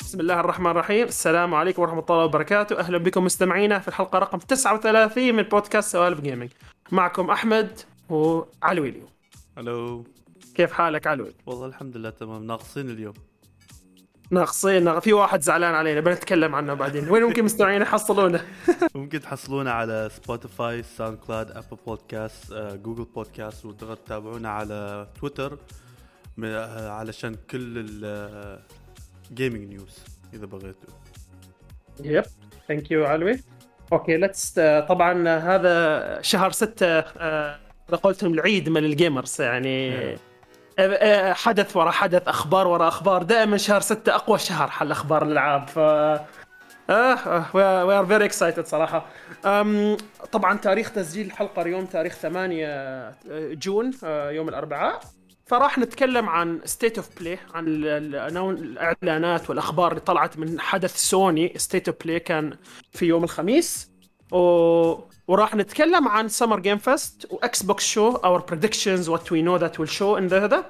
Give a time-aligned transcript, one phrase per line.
[0.00, 1.06] بسم الله الرحمن الرحيم.
[1.06, 2.78] السلام عليكم ورحمة الله وبركاته.
[2.78, 6.50] أهلا بكم مستمعينا في الحلقة رقم 39 من بودكاست سوالف gaming
[6.92, 9.08] معكم أحمد وعلوي اليوم.
[9.58, 10.04] ألو
[10.54, 12.44] كيف حالك علوي؟ والله الحمد لله تمام.
[12.44, 13.14] ناقصين اليوم.
[14.30, 14.84] ناقصين.
[14.84, 17.08] ناق- في واحد زعلان علينا بنتكلم عنه بعدين.
[17.08, 18.44] وين ممكن مستمعينا يحصلونه؟
[18.94, 25.58] ممكن تحصلونا على Spotify Sound Cloud Apple Podcast Google Podcast وتقدروا تتابعونا على تويتر
[26.38, 27.86] علشان كل
[29.30, 29.98] ال gaming news
[30.34, 30.94] إذا بغيتوا.
[32.04, 32.24] Yep
[32.68, 33.40] thank you علوي
[33.92, 37.58] okay let's طبعا هذا شهر ستة آه،
[37.88, 40.18] على قولتهم العيد من ال gamers يعني إيه.
[40.78, 43.22] آه، آه، حدث ورا حدث أخبار ورا أخبار.
[43.22, 45.68] دائما شهر ستة أقوى شهر حق أخبار الألعاب.
[45.68, 45.78] ف
[46.90, 49.06] آه we are very excited صراحة.
[49.44, 49.96] أم
[50.32, 53.12] طبعا تاريخ تسجيل الحلقة اليوم تاريخ 8
[53.52, 55.00] June آه، يوم الأربعاء.
[55.52, 58.48] فراح نتكلم عن State of Play عن ال- ال-
[59.02, 62.56] الإعلانات والأخبار اللي طلعت من حدث سوني State of Play كان
[62.92, 63.90] في يوم الخميس.
[64.32, 64.36] و...
[65.28, 69.80] وراح نتكلم عن Summer Game Fest و Xbox show our predictions what we know that
[69.80, 70.64] will show in the هذا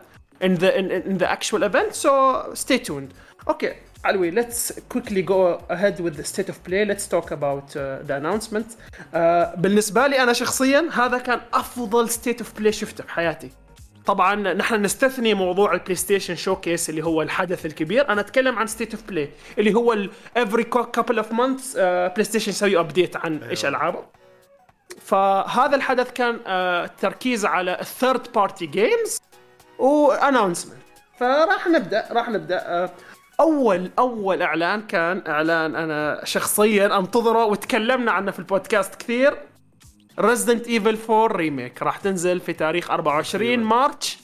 [1.19, 1.95] the actual event.
[1.95, 2.11] So
[2.55, 3.11] stay tuned.
[3.51, 3.73] Okay
[4.09, 6.85] Alwi, let's quickly go ahead with the state of play.
[6.85, 8.67] Let's talk about uh, the announcement.
[9.15, 13.51] Uh, بالنسبة لي أنا شخصيا هذا كان أفضل state of play شفته بحياتي
[14.07, 18.09] طبعا نحن نستثني موضوع ال PlayStation showcase اللي هو الحدث الكبير.
[18.09, 19.97] أنا أتكلم عن State of Play اللي هو
[20.39, 24.05] every couple of months PlayStation يسوي update عن إيش العابه
[25.01, 29.21] فهذا الحدث كان آه، تركيز على ال third party games
[29.79, 30.83] و announcement
[31.19, 32.91] فراح نبدأ راح نبدأ آه،
[33.41, 39.39] أول أول إعلان كان إعلان أنا شخصيا أنتظره وتكلمنا عنه في البودكاست كثير.
[40.19, 44.19] Resident Evil 4 remake راح تنزل في تاريخ 24 March.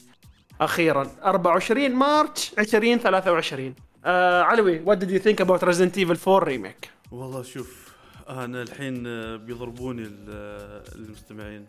[0.61, 1.11] أخيرا.
[1.23, 7.43] 24 March 2023 آه علوي what did you think about Resident Evil 4 ريميك والله
[7.43, 7.89] شوف
[8.29, 11.65] أنا الحين آه، بيضربوني ال- آه، المستمعين.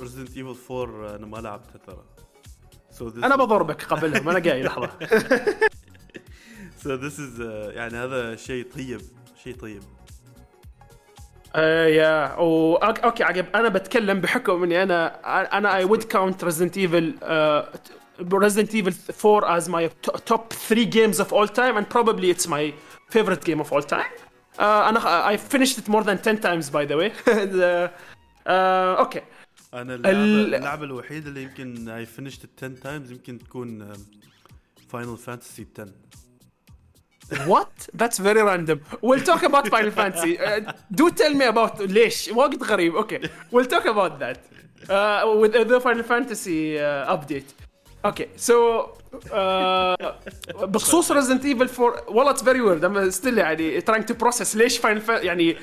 [0.00, 2.04] Resident Evil 4 أنا ما لعبتها ترى.
[2.92, 4.90] So this أنا is- بضربك قبلهم أنا جاي لحظة.
[6.82, 9.00] So this is آه، يعني هذا شيء طيب
[9.44, 9.82] شيء طيب.
[11.56, 12.76] آه yeah و...
[12.76, 17.14] ok- okay عقب أنا بتكلم بحكم إني أنا أنا I would count Resident Evil
[18.32, 18.94] Resident Evil
[19.26, 19.90] 4 as my
[20.32, 22.72] top 3 games of all time and probably it's my
[23.14, 24.12] favorite game of all time.
[24.58, 27.10] uh, أنا I finished it more than 10 times by the way.
[28.46, 28.48] Uh,
[28.98, 29.20] okay.
[29.74, 33.92] أنا اللعبة, ال- اللعبة الوحيدة اللي يمكن I finished 10 times يمكن تكون
[34.88, 35.88] فاينل فانتسي 10
[37.46, 37.88] What?
[37.94, 38.80] That's very random.
[39.00, 40.38] We'll talk about Final Fantasy.
[40.38, 42.94] Uh, do tell me about ليش وقت غريب.
[42.94, 43.28] Okay.
[43.50, 44.38] We'll talk about that.
[44.88, 47.61] Uh, with the Final Fantasy uh, update.
[48.04, 48.26] Okay.
[48.36, 48.54] So
[49.30, 49.96] uh,
[50.64, 52.84] بخصوص Resident Evil 4 والله it's very weird.
[52.84, 55.56] I'm still يعني trying to process ليش Fantasy يعني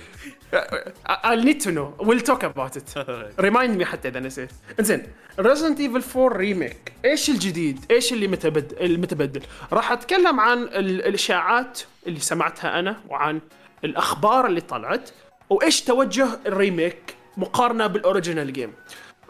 [1.09, 2.03] I'll need to know.
[2.05, 2.97] We'll talk about it.
[3.39, 5.03] ريمايند مي حتى إذا نسيت إنزين
[5.39, 9.41] Resident Evil 4 remake إيش الجديد إيش اللي متبدل المتبدل
[9.73, 13.41] راح أتكلم عن ال- الإشاعات اللي سمعتها أنا وعن
[13.83, 15.09] الأخبار اللي طلعت
[15.49, 18.73] وإيش توجه ال remake مقارنة بال original game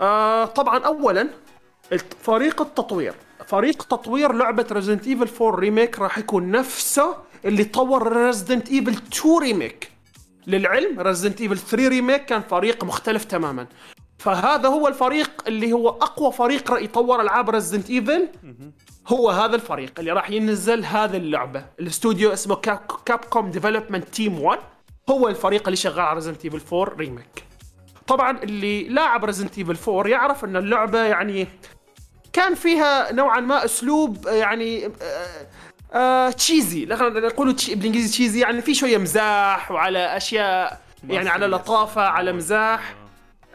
[0.02, 1.30] آه طبعا اولا
[2.22, 3.14] فريق التطوير.
[3.46, 9.38] فريق تطوير لعبة Resident Evil 4 remake راح يكون نفسه اللي طور Resident Evil 2
[9.40, 9.92] remake.
[10.48, 13.68] للعلم Resident Evil 3 remake كان فريق مختلف تماما.
[14.18, 18.28] فهذا هو الفريق اللي هو أقوى فريق يطور ألعاب Resident Evil
[19.08, 21.66] هو هذا الفريق اللي راح ينزل هذه اللعبة.
[21.80, 22.56] الاستوديو اسمه
[23.06, 24.60] Capcom Development Team 1
[25.10, 27.44] هو الفريق اللي شغال على Resident Evil 4 Remake.
[28.08, 31.48] طبعا اللي لاعب Resident Evil 4 يعرف إن اللعبة يعني
[32.34, 35.46] كان فيها نوعا ما أسلوب يعني آه،
[35.94, 42.02] آه تشيزي نقولوا تشي- بالإنجليزي تشيزي يعني في شوية مزاح وعلى أشياء يعني على لطافة
[42.02, 42.96] على مزاح.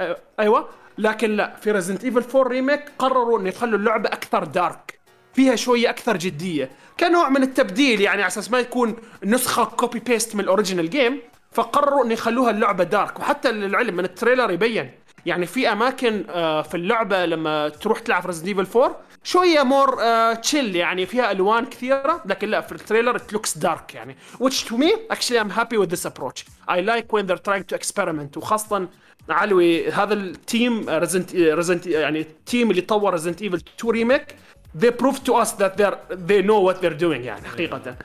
[0.00, 0.69] آه، أيوه.
[0.98, 4.98] لكن لا في Resident Evil 4 Remake قرروا ان يخلوا اللعبة أكثر dark
[5.34, 6.70] فيها شوية أكثر جدية.
[7.00, 11.20] كنوع من التبديل يعني على أساس ما يكون نسخة copy paste من ال original game
[11.52, 14.90] فقرروا ان يخلوها اللعبة dark وحتى للعلم من ال trailer يبين
[15.26, 19.96] يعني في أماكن آه، في اللعبة لما تروح تلعب Resident Evil 4 شوية more
[20.34, 24.16] chill يعني فيها ألوان كثيرة لكن لا في ال trailer it looks dark يعني.
[24.38, 26.44] Which to me actually I'm happy with this approach.
[26.68, 28.88] I like when they're trying to experiment وخاصة
[29.28, 34.36] علوي هذا ال team Resident Resident يعني ال team اللي طور Resident Evil 2 Remake
[34.78, 35.98] they prove to us that they're
[36.28, 37.96] they know what they're doing يعني حقيقة.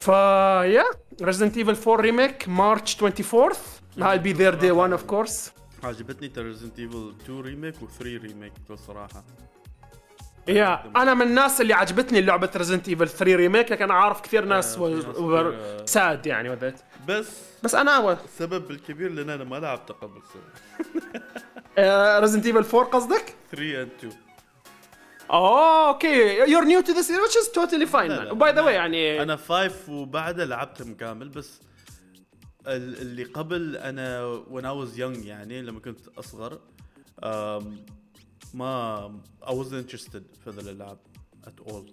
[0.00, 0.12] فا
[0.64, 0.84] yeah
[1.22, 3.56] Resident Evil 4 Remake March 24th
[3.98, 5.50] I'll be there day one of course.
[5.86, 9.24] عجبتني Resident Evil 2 Remake و 3 Remake بصراحه
[10.48, 14.76] yeah أنا من الناس اللي عجبتني لعبة Resident Evil 3 Remake لكن عارف كثير ناس
[14.76, 17.28] في ناس كثير- sad يعني وذات بس
[17.62, 20.42] بس أنا السبب الكبير لأن أنا ما لعبت قبل سنة.
[22.20, 24.12] Resident Evil 4 قصدك؟ 3 and 2
[25.30, 26.50] oh okay.
[26.50, 28.32] you're new to this which is totally fine.
[28.34, 31.60] by the way يعني أنا 5 وبعدها لعبتهم كامل بس
[32.66, 36.60] اللي قبل أنا when I was young يعني لما كنت أصغر
[38.54, 40.98] ما I wasn't interested في هذا الألعاب
[41.46, 41.84] at all.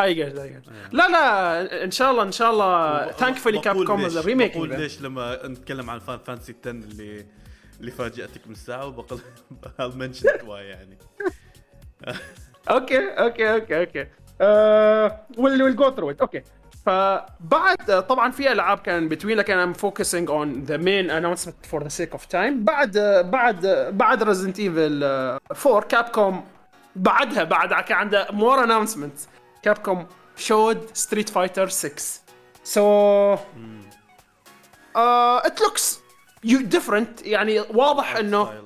[0.00, 0.62] اي جيت اي
[0.92, 3.12] لا لا إن شاء الله إن شاء الله.
[3.12, 7.26] ثانكفولي كاب كوم ريميك بقول ليش لما نتكلم عن فان فانسي 10 اللي
[7.80, 9.20] اللي فاجأتك من ساعة وبقول
[10.48, 10.98] why يعني.
[12.70, 14.06] أوكي أوكي أوكي أوكي
[15.38, 16.42] ويل ويل جو ثرو ات أوكي
[16.86, 21.88] فبعد طبعا في ألعاب كان بتوين لكن ام فوكسينج اون ذا مين انونسمنت فور ذا
[21.88, 22.98] سيك اوف تايم بعد
[23.32, 25.04] بعد بعد ريزنت ايفل
[25.66, 26.44] 4 Capcom
[26.96, 29.18] بعدها بعد كان عنده more announcement
[29.62, 30.06] Capcom
[30.36, 31.94] showed Street Fighter 6
[32.64, 33.36] so
[34.96, 36.00] it looks
[36.44, 38.64] different يعني واضح إنه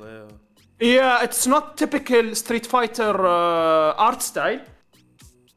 [0.80, 4.60] it's not typical Street Fighter uh, art style.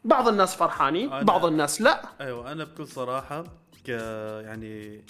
[0.03, 2.01] بعض الناس فرحانين، بعض الناس لا.
[2.21, 3.43] أيوه أنا بكل صراحة
[3.85, 3.89] ك
[4.45, 5.03] يعني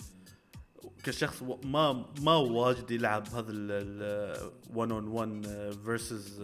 [1.04, 5.46] كشخص ما ما واجد يلعب هذا ال 1 on 1
[5.86, 6.44] versus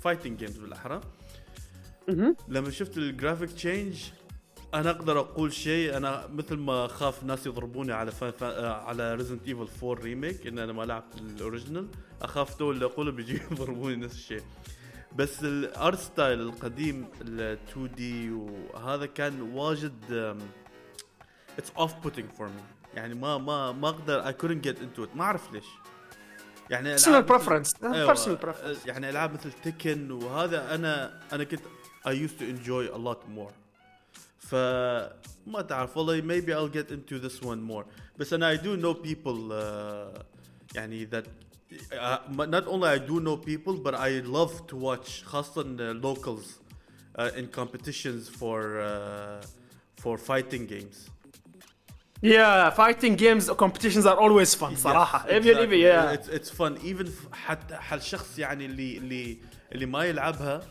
[0.00, 1.00] fighting games بالأحرى.
[2.48, 4.02] لما شفت ال graphic change
[4.74, 9.48] أنا أقدر أقول شيء أنا مثل ما خاف ناس يضربوني على فا فا على Resident
[9.48, 11.88] Evil 4 Remake إن أنا ما لعبت ال original
[12.22, 14.42] أخاف تو اللي اقوله بيجي يضربوني نفس الشيء.
[15.14, 19.94] بس ال art style القديم ال 2D وهذا كان واجد
[21.58, 22.62] it's off-putting for me
[22.94, 25.64] يعني ما ما ما أقدر I couldn't get into it ما أعرف ليش.
[26.70, 27.84] يعني preference.
[27.84, 28.86] أيوة، Personal preference.
[28.86, 31.60] يعني ألعاب مثل تكن وهذا أنا أنا كنت
[32.06, 33.52] I used to enjoy a lot more.
[34.38, 34.54] ف
[35.46, 37.84] ما تعرف والله maybe I'll get into this one more.
[38.18, 40.22] بس أنا I do know people uh,
[40.74, 41.26] يعني that
[41.93, 42.17] uh,
[42.47, 46.59] not only I do know people but I love to watch خاصة uh, locals
[47.17, 49.45] uh, in competitions for uh,
[50.03, 51.09] for fighting games
[52.23, 55.25] Yeah, fighting games competitions are always fun صراحة.
[55.27, 55.81] Yes, Even even exactly.
[55.83, 56.11] yeah.
[56.13, 59.37] It's it's fun even ف- حتى هالشخص يعني اللي اللي
[59.71, 60.61] اللي ما يلعبها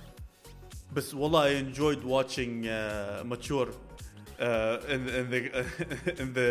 [0.93, 3.69] بس والله I enjoyed watching uh, mature
[4.40, 5.40] uh, in in the
[6.24, 6.50] in the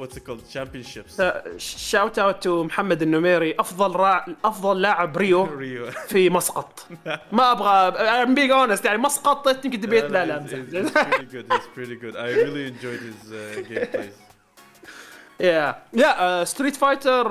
[0.00, 1.22] what's it called championships.
[1.58, 5.46] شاوت اوت تو محمد النميري افضل راع افضل لاعب ريو.
[6.08, 6.86] في مسقط.
[7.32, 7.92] ما أبغى
[8.24, 11.52] I'm being honest يعني مسقط يمكن تبيت لا لا He's- he's pretty good.
[11.52, 12.16] He's pretty good.
[12.16, 14.14] I really enjoyed his uh, gameplays.
[15.40, 17.28] yeah yeah Street Fighter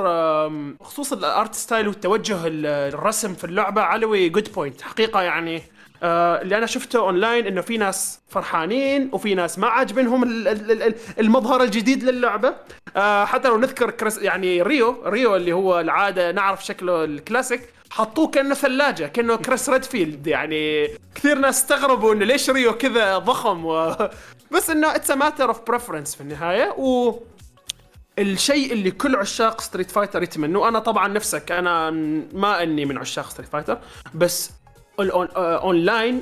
[0.83, 5.61] خصوصا ال art style والتوجه ال- الرسم في اللعبة علوي good point حقيقة يعني
[6.03, 10.81] آه، اللي أنا شفته اونلاين إنه في ناس فرحانين وفي ناس ما عاجبنهم ال- ال-
[10.83, 12.55] ال- المظهر الجديد للعبة.
[12.95, 17.61] آه، حتى لو نذكر كريس يعني Ryu Ryu اللي هو العادة نعرف شكله الكلاسيك
[17.91, 20.27] حطوه كأنه ثلاجة كأنه Chris Redfield.
[20.27, 23.95] يعني كثير ناس استغربوا إنه ليش Ryu كذا ضخم و...
[24.55, 26.69] بس إنه it's matter of preference في النهاية.
[26.77, 27.19] و
[28.19, 31.89] الشيء اللي كل عشاق Street Fighter يتمنوه أنا طبعا نفسك أنا
[32.33, 33.77] ما أني من عشاق Street Fighter
[34.13, 34.51] بس
[35.02, 36.20] الأون- آه، اونلاين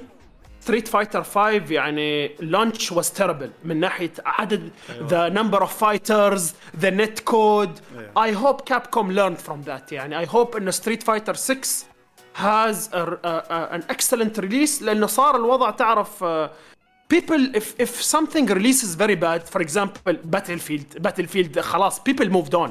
[0.61, 4.71] ستريت فايتر 5 يعني لانش واز تيربل من ناحيه عدد
[5.03, 8.25] ذا نمبر اوف فايترز ذا نت كود أيوة.
[8.25, 11.87] اي هوب كاب كوم ليرن فروم ذات يعني اي هوب انه ستريت فايتر 6
[12.37, 16.49] has a, a, a, an excellent release لانه صار الوضع تعرف uh,
[17.15, 22.71] people if if something releases very bad for example battlefield battlefield خلاص people moved on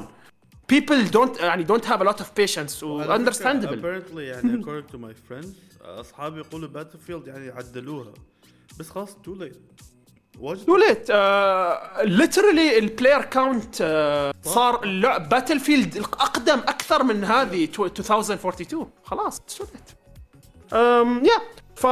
[0.72, 4.62] people don't يعني don't have a lot of patience و على فكرة, understandable apparently يعني
[4.64, 5.46] according to my friends
[5.81, 8.13] أصحابي يقولوا Battlefield يعني عدلوها.
[8.79, 9.57] بس خلاص too late
[10.37, 11.07] late.
[11.07, 13.75] uh, literally ال player count
[14.43, 19.91] صار اللعب Battlefield أقدم أكثر من هذه two- 2042 خلاص too late.
[20.71, 21.41] um, yeah.
[21.75, 21.87] ف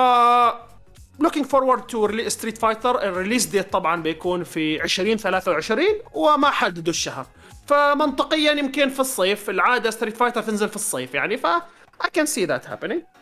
[1.24, 2.86] looking forward to release Street Fighter.
[3.04, 7.26] ال release date طبعا بيكون في 2023 وما حددوا الشهر
[7.68, 11.48] فمنطقيا يمكن في الصيف العادة Street Fighter تنزل في الصيف يعني ف
[12.04, 13.15] I can see that happening.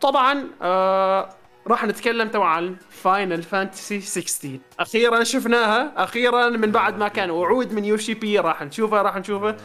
[0.00, 7.08] طبعا uh, راح نتكلم طبعا عن Final Fantasy 16 أخيرا شفناها أخيرا من بعد ما
[7.08, 9.56] كان وعود من Yoshi-P راح نشوفه راح نشوفه.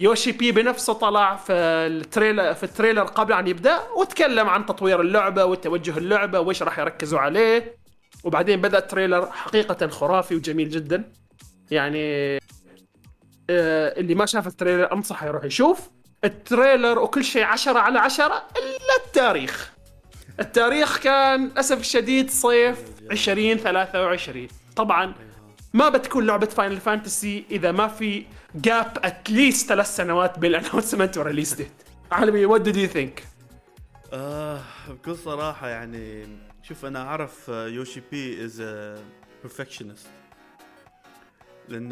[0.00, 5.00] Yoshi-P بنفسه طلع في ال trailer في ال trailer قبل أن يبدأ وتكلم عن تطوير
[5.00, 7.76] اللعبة وتوجه اللعبة وإيش راح يركزوا عليه.
[8.24, 11.12] وبعدين بدأ ال trailer حقيقة خرافي وجميل جدا.
[11.70, 12.36] يعني
[13.50, 15.90] آه، اللي ما شاف ال trailer انصح يروح يشوف.
[16.24, 19.72] ال trailer وكل شيء عشرة على عشرة إلا التاريخ.
[20.40, 22.78] التاريخ كان للأسف الشديد صيف
[23.10, 25.14] 2023 طبعا
[25.74, 31.54] ما بتكون لعبة Final Fantasy إذا ما في gap at least ثلاث سنوات بالانونسمنت وريليس
[31.54, 31.72] ديت
[32.12, 33.24] علمي وات دو يو ثينك
[34.88, 36.28] بكل صراحة يعني
[36.62, 38.62] شوف أنا أعرف Yoshi-P is
[39.42, 40.06] perfectionist
[41.68, 41.88] لأن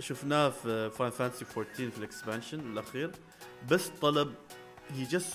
[0.00, 3.10] شفناه في Final Fantasy 14 في ال expansion الأخير.
[3.70, 4.34] بس طلب
[4.90, 5.34] he just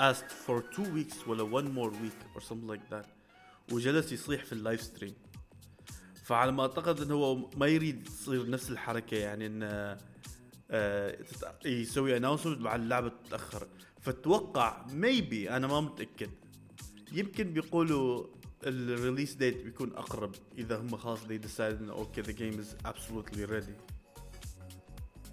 [0.00, 3.06] asked for two weeks ولا one more week or something like that.
[3.72, 5.14] وجلس يصيح في ال live stream
[6.24, 9.98] فعلى ما أعتقد انه هو ما يريد تصير نفس الحركة يعني انه
[10.70, 11.18] آه،
[11.64, 13.66] يسوي announcement مع اللعبة تتأخر.
[14.00, 16.30] فتوقع maybe أنا ما متأكد.
[17.12, 18.26] يمكن بيقولوا
[18.64, 22.76] ال release date بيكون أقرب إذا هم خلاص they decide إنه okay the game is
[22.86, 24.00] absolutely ready.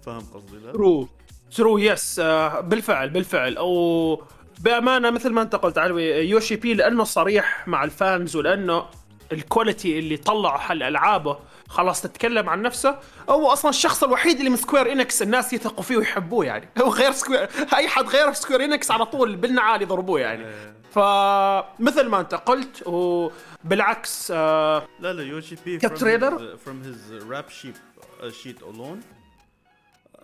[0.02, 1.08] فاهم قصدي لا؟ ترو
[1.56, 3.56] ترو يس آه، بالفعل بالفعل.
[3.56, 4.22] أو
[4.60, 8.86] بأمانة مثل ما أنت قلت علوي Yoshi-P لأنه صريح مع ال fans ولأنه
[9.32, 12.98] ال quality اللي طلعوا حال ألعابه خلاص تتكلم عن نفسه.
[13.30, 16.68] هو أصلا الشخص الوحيد اللي من Square Enix الناس يثقوا فيه ويحبوه يعني.
[16.82, 20.46] هو غير Square أي حد غير Square Enix على طول بالنعال يضربوه يعني.
[20.46, 20.77] إيه.
[20.90, 27.76] فمثل ما انت قلت وبالعكس آه لا لا Yoshi-P ك trailer؟ from his rap sheet
[28.22, 29.17] uh, sheet alone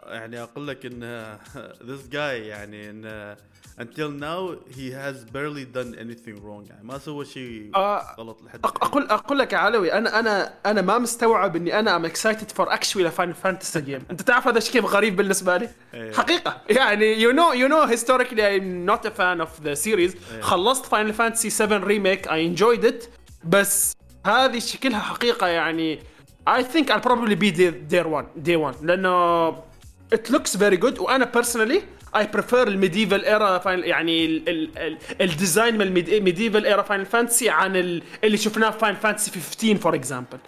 [0.07, 1.37] يعني أقول لك إن
[1.89, 2.17] this guy
[2.49, 3.37] يعني إن
[3.79, 6.71] until now he has barely done anything wrong.
[6.71, 10.83] يعني ما سوى شيء آه، غلط لحد أقول أقول لك يا علوي أنا أنا أنا
[10.83, 14.83] ما مستوعب إني أنا I'm excited for actually Final Fantasy game أنت تعرف هذا الشيء
[14.83, 16.13] غريب بالنسبة لي؟ إيه.
[16.13, 16.61] حقيقة.
[16.71, 20.41] يعني you know you know historically I'm not a fan of the series.
[20.41, 23.09] خلصت Final Fantasy 7 Remake I enjoyed it.
[23.45, 23.97] بس
[24.27, 26.01] هذه شكلها حقيقة يعني
[26.47, 28.75] I think I'll probably be there, there one day one.
[28.83, 29.49] لأنه
[30.15, 31.81] it looks very good وأنا personally
[32.17, 36.83] I prefer ال medieval era يعني ال- ال- ال- ال design من ال medieval era
[36.83, 40.39] Final Fantasy عن ال- اللي شفناه في Final Fantasy 15 for example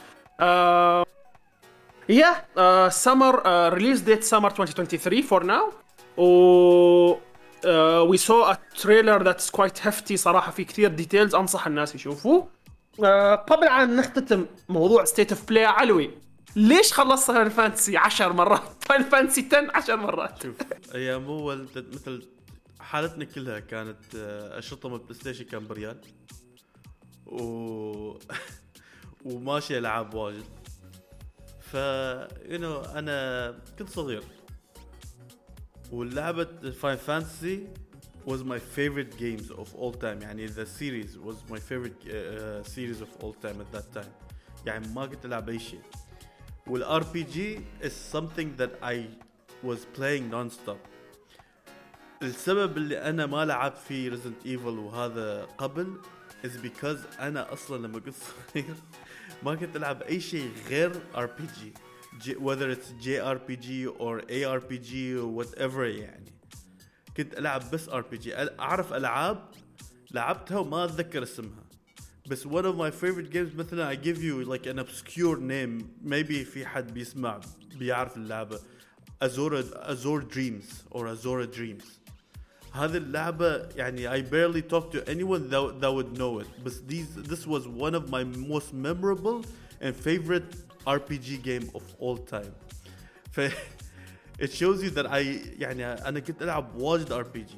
[2.08, 5.72] yeah summer release date summer 2023 for now
[6.16, 6.26] و
[8.00, 12.48] we saw a trailer that's quite hefty صراحة في كثير details أنصح الناس يشوفوه.
[13.04, 16.10] آه، قبل أن نختتم موضوع State of Play علوي.
[16.56, 20.42] ليش خلصت Final Fantasy 10 مرات؟ Final Fantasy 10 10 مرات.
[20.42, 20.56] شوف
[20.94, 22.28] أيام اول مثل
[22.80, 26.00] حالتنا كلها كانت آه، أشرطة من ال PlayStation كان بريال
[27.26, 28.18] و
[29.24, 30.44] وماشي ألعاب واجد.
[31.60, 31.74] ف
[32.44, 34.22] you أنا كنت صغير.
[35.92, 37.68] ولعبه Final Fantasy
[38.26, 40.22] was my favorite games of all time.
[40.22, 44.10] يعني the series was my favorite uh, series of all time at that time.
[44.66, 45.80] يعني ما كنت ألعب أي شيء.
[46.66, 49.06] والار بي جي is something that I
[49.62, 50.78] was playing non-stop.
[52.22, 56.00] السبب اللي أنا ما لعبت فيه Resident Evil وهذا قبل
[56.44, 58.74] is because أنا أصلا لما كنت صغير
[59.44, 61.72] ما كنت ألعب أي شيء غير ار بي جي
[62.34, 66.32] whether it's JRPG or ARPG or whatever يعني.
[67.16, 69.50] كنت ألعب بس ار بي جي أعرف ألعاب
[70.10, 71.65] لعبتها وما أتذكر اسمها.
[72.27, 76.43] بس one of my favorite games مثلا I give you like an obscure name maybe
[76.43, 77.39] في حد بيسمع
[77.79, 78.59] بيعرف اللعبة
[79.23, 81.85] Azora Azor Dreams or Azora Dreams
[82.73, 87.15] هذه اللعبة يعني I barely talk to anyone that, that would know it بس these
[87.15, 89.45] this was one of my most memorable
[89.81, 90.55] and favorite
[90.87, 92.53] RPG game of all time
[93.31, 93.39] ف
[94.39, 95.21] it shows you that I
[95.59, 97.51] يعني أنا كنت ألعب واجد RPG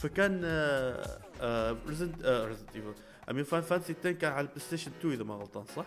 [0.00, 4.91] فكان آه، آه، Resident آه، Resident Evil Mean Final Fantasy 10 كان على ال PlayStation
[4.99, 5.85] 2 إذا ما غلطان صح؟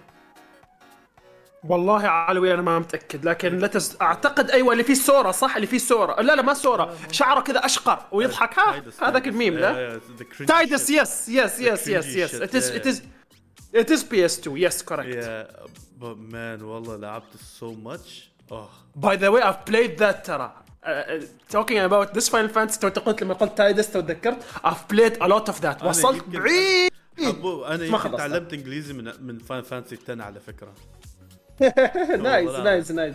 [1.65, 3.97] والله علوي أنا ما متأكد لكن لا تز...
[4.03, 7.65] أعتقد أيوه اللي فيه Sora صح؟ اللي فيه Sora لا لا ما Sora شعره كذا
[7.65, 8.59] أشقر ويضحك.
[8.59, 9.29] ها هذاك.
[9.29, 10.91] الميم ذا cringy Tidus.
[10.91, 13.03] yes yes yes yes yes it is it is
[13.75, 15.15] it is PS2 yes correct.
[15.15, 15.47] Yeah,
[16.01, 18.31] but man والله لعبت so much.
[18.51, 18.69] Oh.
[18.97, 20.53] By the way I've played that ترى.
[21.51, 25.49] Talking about this Final Fantasy تو قلت لما قلت Tidus تذكرت I've played a lot
[25.49, 25.81] of that.
[25.81, 26.98] أنا وصلت بعيد.
[27.27, 28.17] حبو أنا يمكن.
[28.17, 30.75] تعلمت إنجليزي من من Final Fantasy 10 على فكرة.
[32.17, 32.51] nice.
[32.51, 33.15] nice nice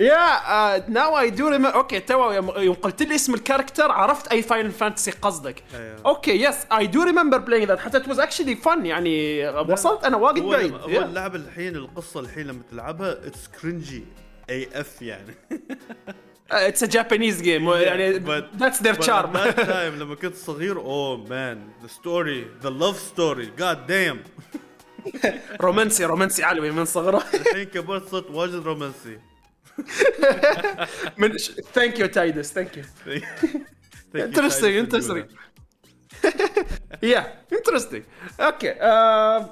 [0.00, 4.70] yeah now I do okay تو يوم قلت لي اسم ال character عرفت أي Final
[4.70, 5.62] Fantasy قصدك.
[6.06, 10.16] okay yes I do remember playing that حتى it was actually fun يعني وصلت أنا
[10.16, 10.72] واجد بعيد.
[10.72, 14.04] هو اللعبة الحين القصة الحين لما تلعبها it's cringy
[14.50, 15.34] AF يعني.
[16.52, 18.10] it's Japanese game يعني
[18.56, 23.86] that's their charm time لما كنت صغير اوه مان ذا ستوري ذا لاف ستوري جاد
[23.86, 24.22] دام
[25.60, 29.18] رومانسي رومانسي علوي من صغره الحين كبرت صرت واجد رومانسي
[31.18, 31.36] من
[31.74, 32.84] thank you Tidus thank you
[34.14, 35.24] Interesting, interesting.
[37.00, 38.04] yeah, interesting.
[38.38, 38.76] Okay.
[38.78, 39.48] Uh,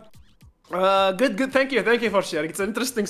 [0.70, 1.52] uh, good, good.
[1.52, 2.50] Thank you, thank you for sharing.
[2.50, 3.06] It's an interesting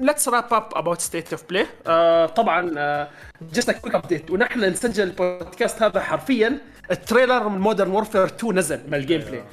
[0.00, 1.66] let's wrap up about state of play.
[1.86, 3.08] Uh, طبعا
[3.52, 4.30] just a quick update.
[4.30, 6.58] ونحن نسجل البودكاست هذا حرفيا.
[6.90, 9.44] ال trailer من Modern Warfare 2 نزل من ال gameplay.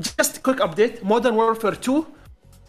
[0.00, 1.04] Just a quick update.
[1.04, 2.04] Modern Warfare 2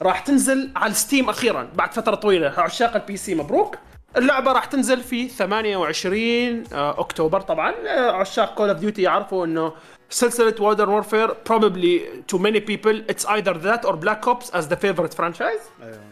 [0.01, 2.53] راح تنزل على Steam أخيرا بعد فترة طويلة.
[2.57, 3.77] عشاق ال PC مبروك.
[4.17, 7.73] اللعبة راح تنزل في 28 آه، أكتوبر طبعا.
[7.87, 9.73] آه، عشاق Call of Duty يعرفوا إنه
[10.09, 11.99] سلسلة مودرن وورفير probably
[12.33, 15.63] to many people it's either that or Black Ops as the favorite franchise.
[15.81, 16.10] ف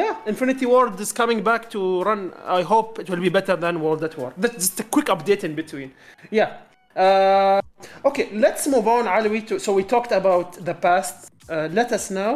[0.00, 3.80] yeah Infinity Ward is coming back to run I hope it will be better than
[3.80, 5.92] World at War that's just a quick update in between
[6.30, 6.50] yeah
[6.96, 7.60] uh,
[8.04, 11.16] okay let's move on Alawi to so we talked about the past
[11.48, 12.32] uh, let us now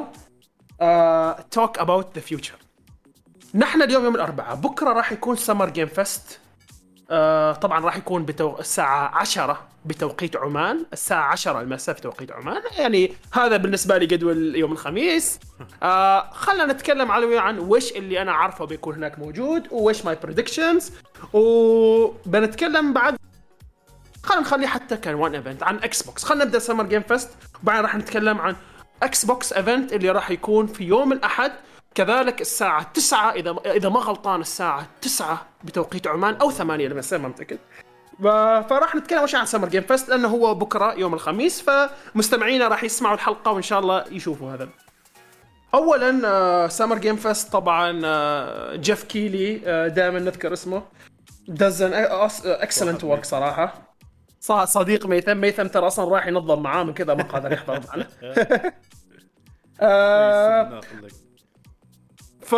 [0.81, 2.59] uh, talk about the future
[3.55, 6.41] نحن اليوم يوم الاربعاء بكره راح يكون سمر جيم فيست
[7.10, 8.60] آه طبعا راح يكون بتو...
[8.60, 10.86] الساعة 10 بتوقيت عمان.
[10.94, 12.62] الساعة 10 المساء في توقيت عمان.
[12.78, 15.40] يعني هذا بالنسبة لي جدول يوم الخميس.
[15.84, 20.92] آه خلينا نتكلم على عن وش اللي أنا عارفه بيكون هناك موجود وش my predictions
[21.34, 23.16] وبنتكلم بعد.
[24.24, 27.30] خلينا نخليه حتى كان one event عن Xbox خلينا نبدأ Summer Game Fest
[27.64, 28.56] وبعدين راح نتكلم عن
[29.04, 31.52] Xbox event اللي راح يكون في يوم الأحد.
[31.96, 37.18] كذلك الساعة 9 إذا إذا ما غلطان الساعة 9 بتوقيت عمان أو 8 لما ما
[37.18, 37.58] متأكد
[38.70, 43.16] فراح نتكلم وش عن Summer Game Fest لأنه هو بكرة يوم الخميس فمستمعينا راح يسمعوا
[43.16, 44.70] الحلقة وإن شاء الله يشوفوا هذا.
[45.74, 49.58] اولا Summer Game Fest طبعا آه، Geoff Keighley
[49.90, 50.84] دائما نذكر اسمه.
[51.50, 51.94] An
[52.62, 53.96] excellent work صراحة.
[54.66, 55.38] صديق ميثم.
[55.38, 58.08] ميثم ترى أصلا راح ينظم معاه من كذا ما قادر يحضر معنا.
[59.82, 60.82] آه،
[62.54, 62.56] ف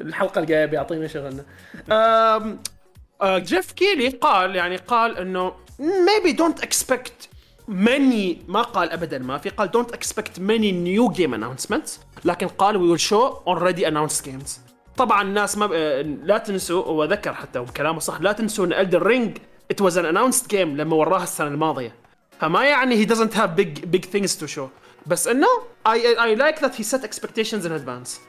[0.00, 1.44] الحلقة الجايه بيعطينا شغلنا
[1.90, 7.28] آه، جيف كيلي قال يعني قال انه maybe don't expect
[7.68, 11.90] many ما قال ابدا ما في قال don't expect many new game announcements
[12.24, 14.50] لكن قال we will show already announced games
[14.96, 15.72] طبعا الناس ما ب...
[15.72, 19.40] آه، لا تنسوا هو ذكر حتى وكلامه صح لا تنسوا ان Elden Ring
[19.74, 21.94] it was an announced game لما وراها السنة الماضيه
[22.40, 24.68] فما يعني he doesn't have big big things to show
[25.06, 25.46] بس انه
[25.88, 28.27] I I like that he set expectations in advance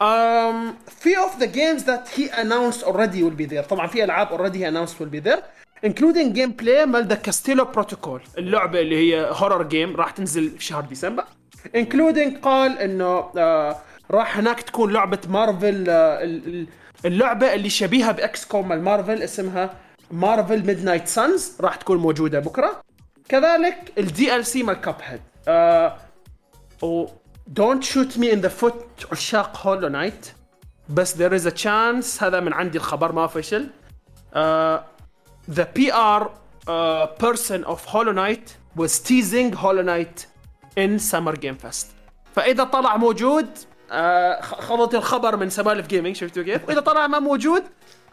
[0.00, 3.62] Um, few of the games that he announced already will be there.
[3.68, 5.42] طبعا في ألعاب already he announced will be there
[5.86, 10.82] including gameplay مال The Callisto Protocol اللعبة اللي هي horror game راح تنزل في شهر
[10.84, 11.24] ديسمبر.
[11.76, 13.76] Including قال إنه آه
[14.10, 16.66] راح هناك تكون لعبة مارفل آه ال-
[17.04, 19.74] اللعبة اللي شبيهة ب XCOM مال مارفل اسمها
[20.10, 22.80] Marvel's Midnight Suns راح تكون موجودة بكرة.
[23.28, 25.96] كذلك ال DLC مال Cuphead آه
[26.82, 27.06] و
[27.53, 30.31] don't shoot me in the foot عشاق هولو نايت
[30.89, 33.69] بس there is a chance هذا من عندي الخبر ما فشل
[34.33, 34.79] uh,
[35.51, 40.25] the PR uh, person of Hollow Knight was teasing Hollow Knight
[40.77, 41.85] in Summer Game Fest
[42.35, 43.93] فإذا طلع موجود uh,
[44.41, 47.63] خ- خذت الخبر من سمالف جيمنج شفتوا كيف وإذا طلع ما موجود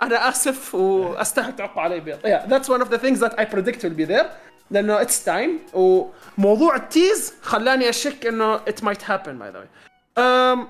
[0.03, 3.83] أنا آسف وأستاهل تعقوا علي بيض yeah that's one of the things that I predict
[3.85, 4.27] will be there
[4.73, 9.69] لأنه it's time وموضوع التيز خلاني أشك إنه it might happen by the way
[10.17, 10.69] um,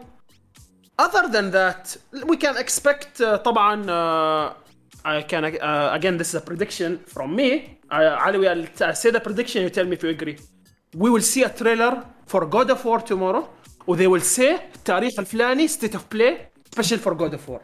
[0.99, 1.97] other than that
[2.31, 4.53] we can expect uh, طبعا uh,
[5.05, 9.21] I can uh, again this is a prediction from me uh, Ali I'll say the
[9.21, 10.37] prediction you tell me if you agree
[10.95, 11.93] we will see a trailer
[12.27, 13.45] for God of War tomorrow
[13.89, 16.33] و they will say التاريخ الفلاني state of play
[16.75, 17.61] special for God of War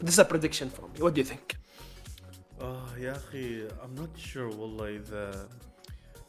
[0.00, 1.56] this is a prediction from me what do you think
[2.60, 5.48] اه يا اخي I'm not sure والله اذا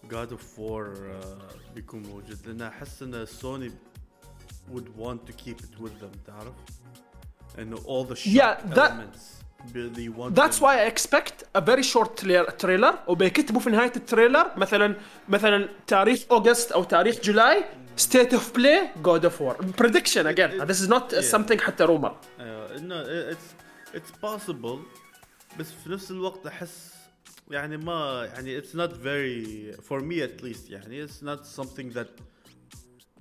[0.08, 0.62] God of War
[1.00, 1.38] آه،
[1.76, 3.72] بيكون موجود لان احس ان سوني
[4.74, 6.54] would want to keep it with them تعرف؟
[7.60, 9.36] انه all the shock Yeah, that- elements
[9.74, 13.92] they want That's them- why I expect a very short tra- trailer وبيكتبوا في نهاية
[13.96, 14.96] التريلر مثلا
[15.30, 17.64] مثلا تاريخ أوغست أو تاريخ جولاي
[18.02, 22.12] state of play God of War prediction again this is not uh, something حتى rumor
[22.40, 23.04] ايوه انه
[23.34, 24.78] it's it's possible
[25.60, 26.94] بس في نفس الوقت احس
[27.51, 32.09] يعني ما يعني it's not very for me at least يعني it's not something that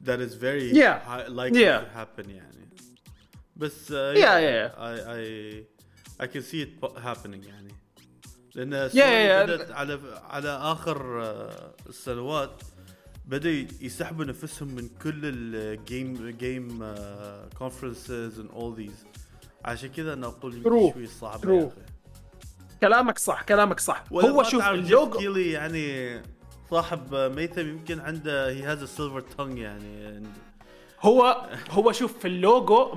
[0.05, 0.99] that is very Yeah.
[1.09, 1.81] high, likely Yeah.
[1.83, 2.69] to happen يعني
[3.55, 4.69] بس uh, Yeah, yeah, yeah.
[4.77, 6.71] I I I can see it
[7.03, 7.73] happening يعني
[8.55, 9.43] لأن Yeah, yeah, yeah.
[9.45, 12.61] بدأت على على اخر آه، السنوات
[13.25, 16.93] بدأوا يسحبوا نفسهم من كل الجيم جيم
[17.57, 19.05] conferences and all these
[19.65, 20.63] عشان كذا أنا أقول.
[20.93, 21.49] شوي صعب True.
[21.49, 21.81] يا أخي
[22.81, 24.03] كلامك صح كلامك صح.
[24.11, 26.21] هو شوف اللوجو كيلي يعني
[26.71, 30.23] صاحب ميثم يمكن عنده he has silver tongue يعني.
[31.01, 32.75] هو هو شوف في اللوجو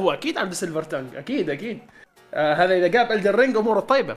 [0.00, 1.78] هو أكيد عنده silver tongue أكيد أكيد.
[2.34, 4.16] آه هذا إذا جاب Elden Ring أموره طيبة.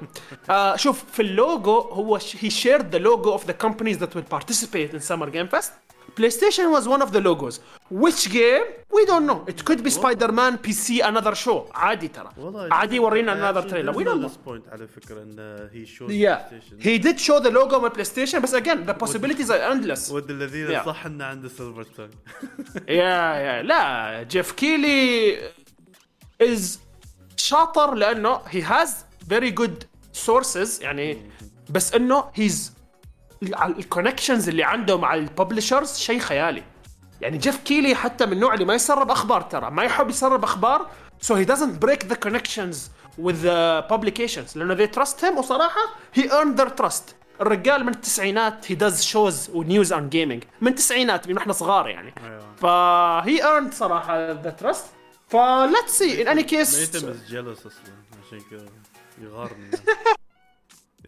[0.50, 4.94] آه شوف في اللوجو هو he shared the logo of the companies that will participate
[4.94, 5.74] in Summer Game Fest
[6.18, 10.56] PlayStation was one of the logos which game we don't know it could be Spider-Man
[10.56, 12.30] PC another show عادي ترى.
[12.72, 17.20] عادي ورينا another trailer we don't know على فكرة إن he show PlayStation he did
[17.20, 20.86] show the logo مال PlayStation بس again the possibilities are endless with all these yeah.
[20.86, 22.12] صح انه عنده silver tongue
[22.88, 25.38] yeah yeah لا جيف كيلي
[26.42, 26.80] is
[27.38, 28.96] شاطر لأنه he has
[29.30, 31.32] very good sources يعني
[31.70, 32.74] بس إنه his
[33.44, 36.64] ال connections اللي عنده مع ال publishers شيء خيالي.
[37.22, 40.90] يعني جيف كيلي حتى من النوع اللي ما يسرب أخبار ترى ما يحب يسرب أخبار
[41.26, 42.76] so he doesn't break the connections
[43.22, 45.80] with the publications لأنه they trust him وصراحة
[46.18, 47.14] he earned their trust.
[47.42, 50.46] الرجال من التسعينات he does shows و news on gaming.
[50.62, 52.14] من التسعينات من إحنا صغار يعني.
[52.58, 52.66] ف
[53.26, 54.86] he earned صراحة the trust.
[55.30, 55.36] ف
[55.72, 57.94] let's see in any case ميثم is jealous أصلا
[58.28, 58.66] عشان كذا
[59.22, 59.72] يغارني.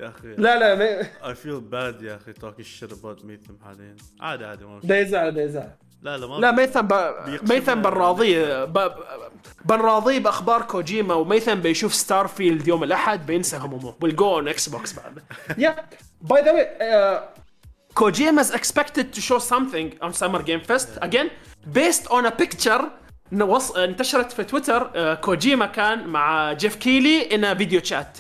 [0.02, 0.28] يا أخي.
[0.28, 4.66] لا لا ما- I feel bad يا أخي talking shit about ميثم حاليا عادي عادي
[4.66, 5.72] ما ده يزعل ده يزعل.
[6.02, 6.94] لا لا ما لا ميثم ب...
[7.50, 8.74] ميثم بنراضيه ب...
[8.74, 8.92] ب-
[9.66, 13.96] بنراضيه بأخبار كوجيما وميثم بيشوف Starfield يوم الأحد بينسى همومه.
[14.02, 15.24] will go on Xbox بعد
[15.58, 15.76] yeah
[16.22, 17.20] by the way
[17.96, 20.88] كوجيما is expected to show something on Summer Game Fest.
[21.02, 21.30] Again
[21.74, 22.82] based on a picture
[23.32, 23.72] نوص...
[23.72, 28.18] انتشرت في تويتر آه، كوجيما كان مع جيف كيلي in a video chat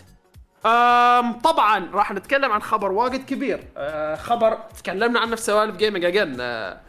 [1.43, 3.63] طبعا راح نتكلم عن خبر واجد كبير.
[3.77, 6.81] أه خبر تكلمنا عنه في سوالف Gaming again أه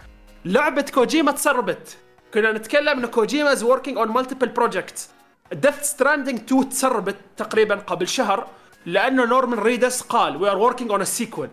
[0.44, 1.96] لعبة كوجيما تسربت.
[2.34, 5.10] كنا نتكلم إن كوجيما is working on multiple projects
[5.52, 8.46] Death Stranding 2 تسربت تقريبا قبل شهر
[8.86, 11.48] لأنه نورمان ريدس قال we are working on a sequel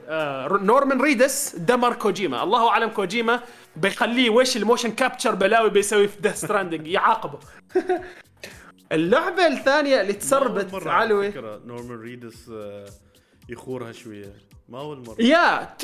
[0.62, 3.40] نورمان ريدس دمر كوجيما الله أعلم كوجيما
[3.76, 7.40] بيخليه وش ال motion capture بلاوي بيسوي في Death Stranding يعاقبه.
[8.92, 11.32] اللعبة الثانية اللي تسربت علوي.
[11.32, 12.86] فكرة نورمان ريدس آه،
[13.50, 14.34] يخورها شوية.
[14.70, 15.16] ما أول مرة.
[15.22, 15.76] yeah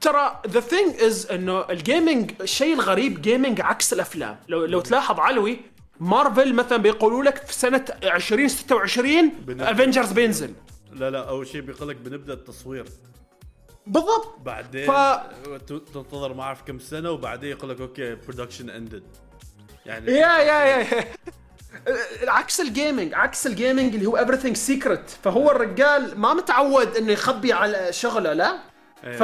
[0.00, 4.36] ترى the thing is إنه ال gaming الشيء الغريب gaming عكس الأفلام.
[4.48, 5.60] لو لو تلاحظ علوي
[6.00, 9.62] مارفل مثلا بيقولوا لك في سنة 2026 بنزل.
[9.64, 10.54] Avengers بينزل.
[10.92, 12.84] لا لا أول شيء بيقول لك بنبدأ التصوير.
[13.86, 14.38] بالضبط.
[14.44, 15.20] بعدين ف-
[15.68, 19.02] تنتظر ما أعرف كم سنة وبعدين يقول لك okay production ended
[19.86, 21.04] يعني yeah yeah yeah.
[22.28, 27.12] عكس ال gaming عكس ال gaming اللي هو everything secret فهو الرجال ما متعود إنه
[27.12, 28.58] يخبي على شغله لا
[29.04, 29.16] إيه.
[29.16, 29.20] ف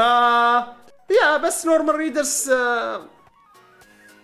[1.23, 2.53] yeah بس نورمان ريدس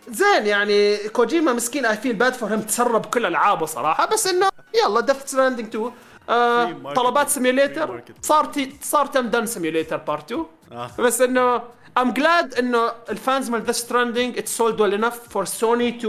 [0.08, 4.48] زين يعني كوجيما مسكين I feel bad for him تسرب كل ألعابه صراحة بس إنه
[4.84, 5.92] يلا ديث ستراندنج 2
[6.28, 6.92] آه في marketing.
[6.94, 8.02] طلبات سيميوليتر.
[8.22, 10.90] صار تي صار تم دن سيميوليتر بارت 2 آه.
[10.98, 11.58] بس إنه
[12.00, 16.08] I'm glad إنه الفانز من Death Stranding it sold well enough for Sony to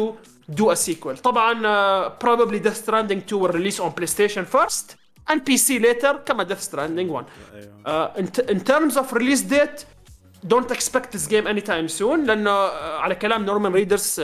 [0.52, 1.22] do a sequel.
[1.24, 4.96] طبعا uh, probably Death Stranding 2 will release on PlayStation first
[5.30, 7.26] and PC later كما Death Stranding 1.
[7.54, 7.72] أيوه.
[7.86, 9.86] Uh, in, in terms of release date
[10.48, 14.22] don't expect this game anytime soon لأنه uh, على كلام نورمان ريدرز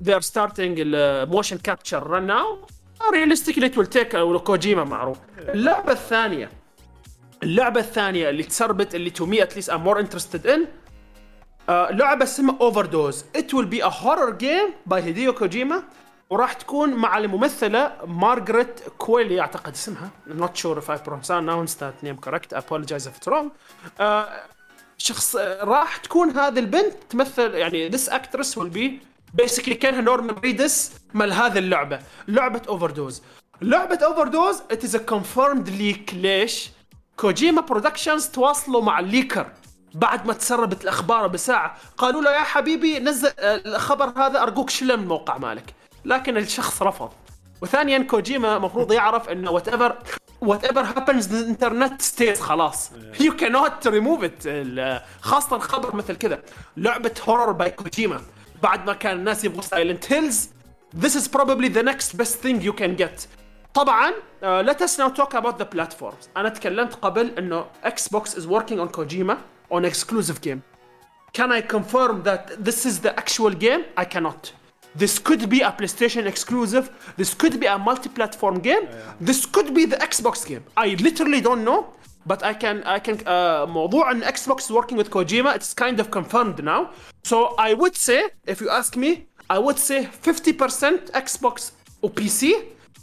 [0.00, 2.46] they are starting the motion capture run now
[3.12, 6.50] realistically it will take uh, كوجيما معروف اللعبة الثانية
[7.42, 10.66] اللعبة الثانية اللي تسربت اللي to me at least I'm more interested in
[11.68, 13.16] آه لعبة اسمها Overdose.
[13.38, 15.82] It will be a horror game by هيديو كوجيما
[16.30, 20.10] وراح تكون مع الممثلة مارغريت كويلي أعتقد اسمها.
[20.28, 23.50] Not sure if I pronounced that name correct apologize if it's wrong.
[24.00, 24.28] آه
[24.98, 28.90] شخص آه، راح تكون هذه البنت تمثل يعني this actress will be
[29.42, 31.98] basically كأنها نورمان ريدس مال هذه اللعبة.
[32.28, 33.14] لعبة Overdose.
[33.62, 36.14] لعبة Overdose it is a confirmed leak.
[36.14, 36.70] ليش؟
[37.16, 39.46] كوجيما Productions تواصلوا مع ال leaker
[39.94, 44.96] بعد ما تسربت الأخبار بساعة قالوا له يا حبيبي نزل آه، الخبر هذا أرجوك شله
[44.96, 45.74] من الموقع مالك.
[46.04, 47.10] لكن الشخص رفض.
[47.62, 49.96] وثانيا كوجيما المفروض يعرف إنه whatever
[50.40, 52.90] whatever happens الانترنت stays خلاص.
[53.20, 54.42] يو كانوت ريموف ات
[55.20, 56.42] خاصة خبر مثل كذا.
[56.76, 58.20] لعبة هورر باي كوجيما.
[58.62, 60.48] بعد ما كان الناس يبغوا سايلنت هيلز
[60.96, 63.26] this is probably the next best thing you can get.
[63.74, 66.28] طبعا uh, let us now talk about the platforms.
[66.36, 69.34] أنا تكلمت قبل إنه Xbox is working on Kojima
[69.73, 70.63] on exclusive game
[71.33, 74.51] can I confirm that this is the actual game I cannot
[74.95, 78.87] this could be a PlayStation exclusive this could be a multi-platform game
[79.21, 81.93] this could be the Xbox game I literally don't know
[82.25, 85.99] but I can I can uh, موضوع ان Xbox is working with Kojima it's kind
[85.99, 86.89] of confirmed now
[87.23, 92.53] so I would say if you ask me I would say 50% Xbox or PC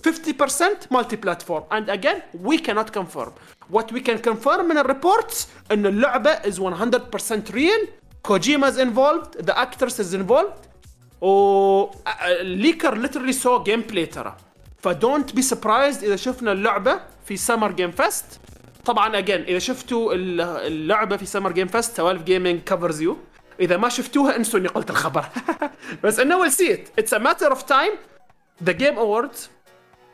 [0.02, 3.33] 50% multi-platform and again we cannot confirm
[3.71, 7.88] What we can confirm من الريبورتس إن اللعبة is 100% real.
[8.27, 10.67] Kojima is involved the actress is involved.
[11.21, 11.89] و
[12.21, 14.38] الليكر literally saw gameplay ترى.
[14.84, 18.25] ف don't be surprised إذا شفنا اللعبة في Summer Game Fest
[18.86, 23.17] طبعا again إذا شفتوا ال- اللعبة في Summer Game Fest سوالف Gaming covers you
[23.60, 25.25] إذا ما شفتوها انسوا إني قلت الخبر.
[26.03, 27.91] بس إنه we'll see it it's a matter of time
[28.63, 29.49] The Game Awards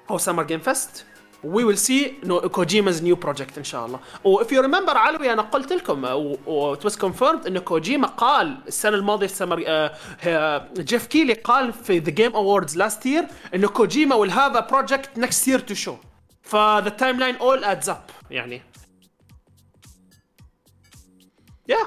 [0.09, 1.05] أو Summer Game Fest
[1.43, 2.13] we will see
[2.51, 6.85] Kojima's new project ان شاء الله و if you remember علوي أنا قلت لكم what
[6.85, 9.59] was confirmed انه كوجيما قال السنة الماضية في سمر
[10.83, 15.17] جيف كيلي قال في The Game Awards last year انه كوجيما will have a project
[15.17, 15.95] next year to show
[16.41, 18.61] ف the timeline all adds up يعني
[21.69, 21.77] yeah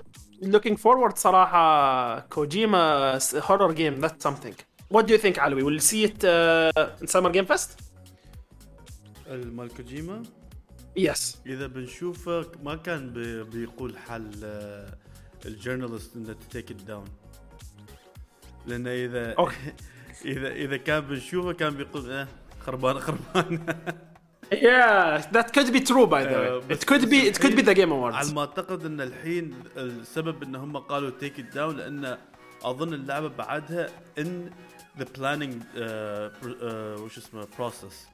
[0.42, 4.54] looking forward صراحة كوجيما horror game that something
[4.94, 5.62] What do you think علوي?
[5.62, 7.89] Will you see it uh, in Summer Game Fest?
[9.76, 10.22] كوجيما
[10.98, 11.36] Yes.
[11.46, 14.94] إذا بنشوفه ما كان بي- بيقول حل آه،
[15.46, 17.04] ال journalist إنه take it down
[18.66, 19.56] لأنه إذا okay.
[20.24, 22.28] إذا إذا كان بنشوفه كان بيقول آه
[22.60, 23.66] خربان خربان
[24.52, 26.74] Yeah, that could be true by the آه، way.
[26.74, 28.32] It could be it could be the Game Awards.
[28.34, 32.18] ما أعتقد إن الحين السبب إن هم قالوا take it down لأن
[32.62, 34.50] أظن اللعبة بعدها in
[34.98, 35.62] the planning
[37.02, 38.06] وش اسمه process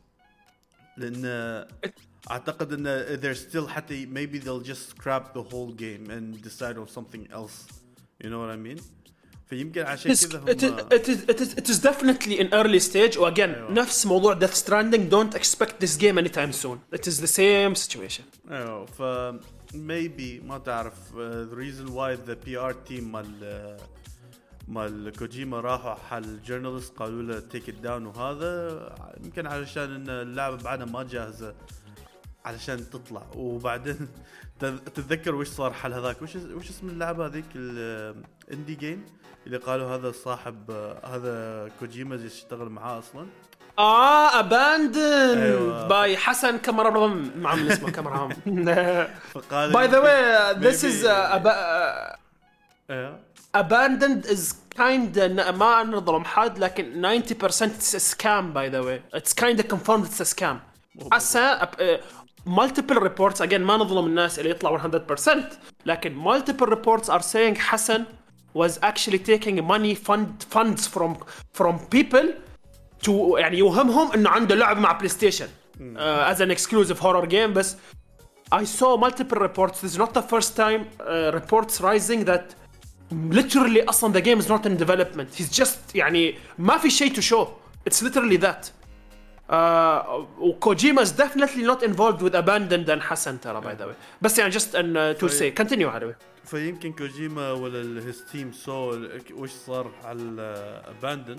[0.98, 1.26] لان
[2.32, 6.88] اعتقد ان they're still حتى maybe they'll just scrap the whole game and decide on
[6.88, 7.68] something else
[8.24, 8.82] you know what I mean
[9.50, 12.54] فيمكن عشان It's, كذا it, is, هم it, is, it, is, it is definitely in
[12.54, 13.72] early stage وagain أيوة.
[13.72, 16.80] نفس موضوع Death Stranding don't expect this game anytime soon.
[16.94, 18.24] It is the same situation.
[18.52, 19.02] ايوه ف
[19.74, 23.78] maybe ما تعرف uh, the reason why the PR team مال
[24.69, 28.81] مال كوجيما راحوا حل ال journalist قالوا له take it down وهذا
[29.25, 31.55] يمكن علشان إن اللعبة بعدها ما جاهزة
[32.45, 33.23] علشان تطلع.
[33.37, 34.09] وبعدين
[34.61, 39.05] تذ- تتذكر وش صار حل هذاك؟ وش وش اسم اللعبة هذيك؟ ال indie game
[39.47, 40.71] اللي قالوا هذا صاحب
[41.05, 43.27] هذا كوجيما يشتغل معاه أصلا.
[43.79, 44.97] آه abandoned
[45.37, 45.89] أيوة.
[45.89, 48.29] by حسن كمرام ما عم اسمه كمرام
[49.35, 52.19] فقال by the way this maybe- is uh, ab- uh,
[52.91, 55.20] أيوه abandoned is kind
[55.52, 60.06] ما نظلم حد لكن 90% it's a scam by the way it's kind of confirmed
[60.06, 60.56] it's a scam
[61.14, 62.00] هسه أب- آه،
[62.50, 65.32] multiple reports again ما نظلم الناس اللي يطلعوا 100%
[65.86, 68.06] لكن multiple reports are saying حسن
[68.58, 71.14] was actually taking money fund funds from
[71.60, 72.28] from people
[73.06, 77.52] to يعني يوهمهم انه عنده لعب مع بلاي ستيشن uh, as an exclusive horror game
[77.54, 77.76] بس
[78.54, 79.80] I saw multiple reports.
[79.82, 82.46] This is not the first time uh, reports rising that
[83.13, 85.35] literally أصلا the game is not in development.
[85.35, 87.49] He's just يعني ما في شيء to show.
[87.85, 88.71] It's literally that.
[89.49, 90.27] Uh,
[90.61, 93.95] Kojima is definitely not involved with Abandoned and Hassan ترى by the way.
[94.23, 96.15] بس يعني just an, uh, to say continue على
[96.45, 101.37] فيمكن كوجيما ولا his team saw وش صار على Abandoned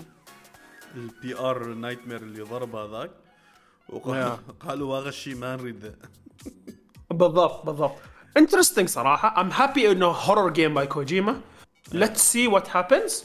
[0.96, 3.10] ال PR nightmare اللي ضرب هذاك
[3.88, 5.94] وقالوا هذا الشيء ما نريده
[7.10, 7.96] بالضبط بالضبط.
[8.38, 9.42] Interesting صراحة.
[9.42, 11.34] I'm happy انه horror game by Kojima.
[11.91, 13.23] Let's see what happens.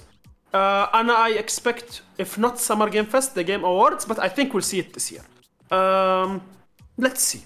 [0.54, 0.56] Uh,
[0.94, 4.68] أنا I expect if not Summer Game Fest the Game Awards but I think we'll
[4.72, 5.24] see it this year.
[5.70, 6.40] Um,
[6.98, 7.40] let's see.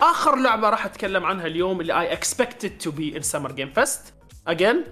[0.00, 4.12] آخر لعبة راح أتكلم عنها اليوم اللي I expected to be in Summer Game Fest.
[4.46, 4.84] Again,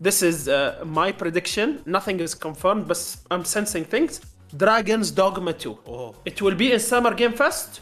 [0.00, 1.82] this is uh, my prediction.
[1.86, 2.98] Nothing is confirmed but
[3.30, 4.20] I'm sensing things.
[4.56, 5.78] Dragon's Dogma 2.
[5.88, 6.14] Oh.
[6.24, 7.80] It will be in Summer Game Fest.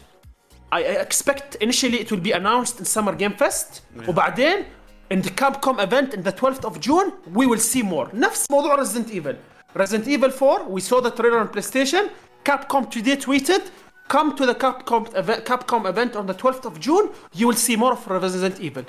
[0.71, 4.65] I I expect initially it will be announced in Summer Game Fest وبعدين
[5.09, 8.75] in the Capcom event in the 12th of June we will see more نفس موضوع
[8.77, 9.35] Resident Evil
[9.75, 12.09] Resident Evil 4 we saw the trailer on PlayStation
[12.43, 13.63] Capcom today tweeted
[14.07, 17.75] come to the Capcom event, Capcom event on the 12th of June you will see
[17.75, 18.85] more of Resident Evil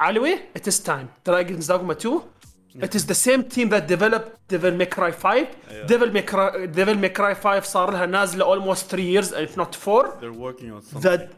[0.00, 2.22] علوي it is time Dragon's Dogma 2
[2.86, 6.94] it is the same team that developed Devil May Cry 5 Devil May Cry, Devil
[6.94, 10.80] May Cry 5 صار لها نازلة almost 3 years if not 4 they're working on
[10.82, 11.30] something that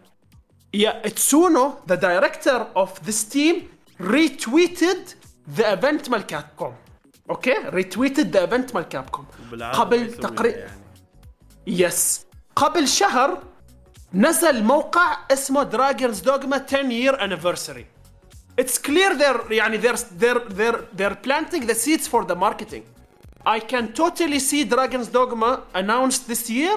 [0.72, 3.68] yeah Itsuno the director of this team
[4.00, 5.14] retweeted
[5.56, 6.74] the event مال كابكوم
[7.30, 10.80] اوكي retweeted the event مال كابكوم بالعادة ما قبل يسويها تقريبا يعني.
[11.66, 13.42] يس قبل شهر
[14.14, 17.84] نزل موقع اسمه دراجونز دوغما 10 year anniversary
[18.60, 22.84] it's clear they're يعني they're they're they're they're planting the seeds for the marketing
[23.46, 26.76] I can totally see Dragon's Dogma announced this year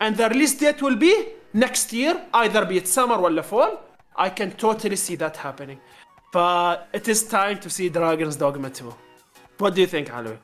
[0.00, 1.14] and the release date will be
[1.57, 3.77] نكست يير ايذر be it summer ولا فول
[4.19, 5.79] اي كان totally see that happening
[6.35, 8.91] but it is time to see Dragon's Dogma 2
[9.59, 10.37] what do you think علوي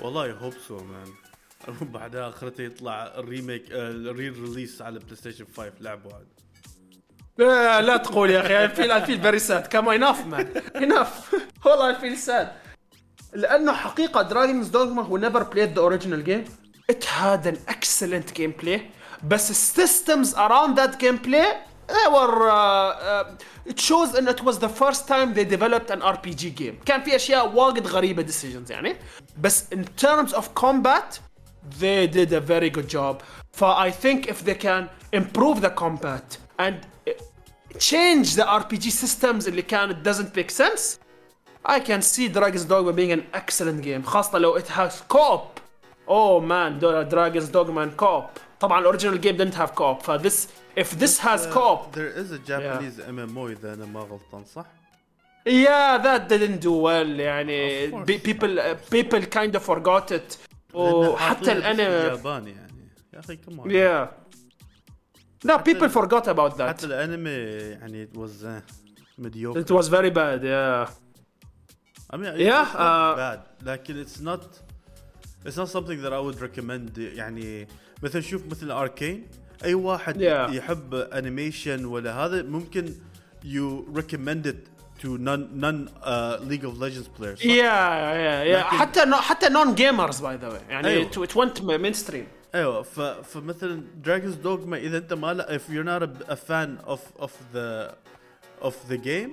[0.00, 1.28] والله I hope so man.
[1.94, 6.26] بعدها آخرته يطلع ال remake ال real release على PlayStation 5 لعبة عاد
[7.38, 11.34] لا, لا تقول يا أخي I feel I feel very sad كم enough man enough
[11.64, 12.52] والله I feel sad
[13.32, 16.44] لأنه حقيقة دراجونز دوجما هو نيفر بلايد ذا اوريجينال جيم
[16.90, 18.90] ات هاد ان اكسلنت جيم بلاي
[19.23, 21.47] بس السيستمز around that gameplay
[21.87, 26.01] they were uh, uh, it shows ان it was the first time they developed an
[26.01, 28.95] RPG game كان في اشياء واجد غريبه decisions يعني
[29.37, 31.19] بس in terms of combat
[31.79, 33.15] they did a very good job
[33.51, 36.75] ف I think if they can improve the combat and
[37.79, 40.99] change the RPG systems اللي كان it doesn't make sense
[41.65, 45.59] I can see Dragon's Dogma being an excellent game خاصة لو it has co-op
[46.07, 50.47] oh man Dragon's Dogma and co-op طبعا الاوريجينال جيم didn't have co-op ف this
[50.79, 54.65] if this has Uh, co-op There is a Japanese MMO اذا انا ما غلطان صح؟
[55.47, 58.05] yeah that didn't do well يعني Of course.
[58.07, 60.37] be- people uh, people kind of forgot it
[60.73, 64.07] لأن وحتى حاطين اسم الانمي ياباني يعني يا اخي كمان yeah
[65.51, 68.61] no people forgot about that حتى الانمي يعني it was uh,
[69.23, 70.89] mediocre it was very bad yeah
[72.13, 74.41] I mean Yeah, it's not uh, bad لكن it's not
[75.45, 77.67] it's not something that I would recommend يعني
[78.02, 79.26] مثلا شوف مثل اركين
[79.64, 80.52] اي واحد Yeah.
[80.54, 82.94] يحب انيميشن ولا هذا ممكن
[83.44, 84.56] you recommend it
[85.02, 89.14] to non non uh, League of Legends players صح؟ yeah yeah yeah لكن- حتى no,
[89.14, 94.34] حتى non gamers by the way يعني it, it went mainstream أيوه ف فمثلا دراجونز
[94.34, 97.94] دوغما اذا انت ما لا if you're not a, a fan of of the
[98.68, 99.30] of the game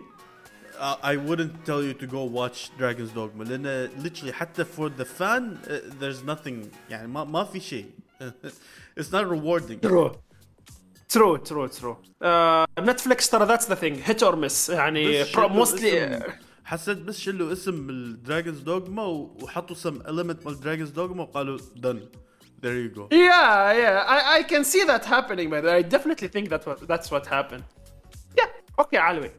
[0.80, 5.06] uh, I wouldn't tell you to go watch Dragon's Dogma لأن literally حتى for the
[5.06, 7.86] fan uh, there's nothing يعني ما ما في شيء
[8.97, 10.11] it's not rewarding true
[11.09, 15.49] true true true uh, Netflix ترى that's the thing hit or miss يعني بس pro-
[15.49, 16.33] شلوا mostly اسم-
[16.65, 21.99] حسيت بس شلوا اسم الدراجونز دوغما وحطوا some element مال دراجونز دوغما وقالوا done
[22.63, 25.77] there you go Yeah, yeah, I, I can see that happening, by the way.
[25.77, 27.65] I definitely think that what, that's what happened.
[28.39, 28.49] Yeah,
[28.83, 29.31] okay, علوي.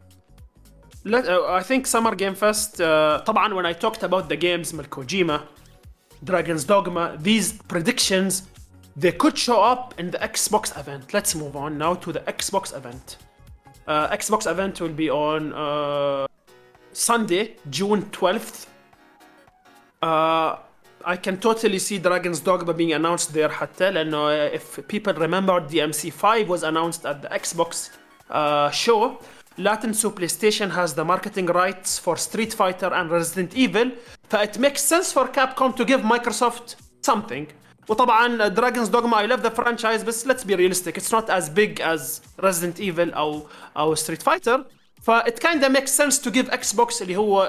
[1.05, 4.73] Let, uh, I think Summer Game Fest, uh, طبعا when I talked about the games
[4.73, 5.41] من Kojima,
[6.23, 8.43] Dragon's Dogma, these predictions,
[8.95, 11.13] they could show up in the Xbox event.
[11.13, 13.17] Let's move on now to the Xbox event.
[13.87, 16.27] Uh, Xbox event will be on uh,
[16.93, 18.67] Sunday, June 12th.
[20.01, 20.57] Uh,
[21.03, 26.47] I can totally see Dragon's Dogma being announced there حتى لأنه if people remember DMC5
[26.47, 27.89] was announced at the Xbox
[28.29, 29.17] uh, show
[29.57, 33.91] لا تنسوا PlayStation has the marketing rights for Street Fighter and Resident Evil
[34.29, 37.47] ف it makes sense for Capcom to give Microsoft something
[37.88, 41.82] وطبعا دراجونز دوغما اي لاف ذا فرانشايز بس ليتس بي ريالستيك اتس نوت از بيج
[41.82, 43.46] از ريزدنت ايفل أو
[43.76, 44.64] أو ستريت فايتر
[45.02, 47.42] فا it kinda make sense to give Xbox اللي هو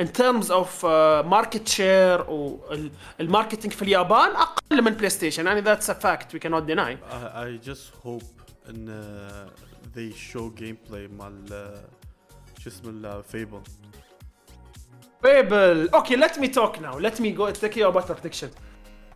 [0.00, 0.86] in terms of
[1.26, 6.62] market share وال marketing في اليابان أقل من PlayStation يعني ذاتس ا فاكت وي كانوت
[6.62, 8.22] ديناي اي جاست hope
[8.68, 9.48] ان
[9.94, 11.74] they show gameplay مال
[12.58, 13.60] شو اسمه Fable
[15.22, 18.48] Fable okay let me talk now let me go take your bad prediction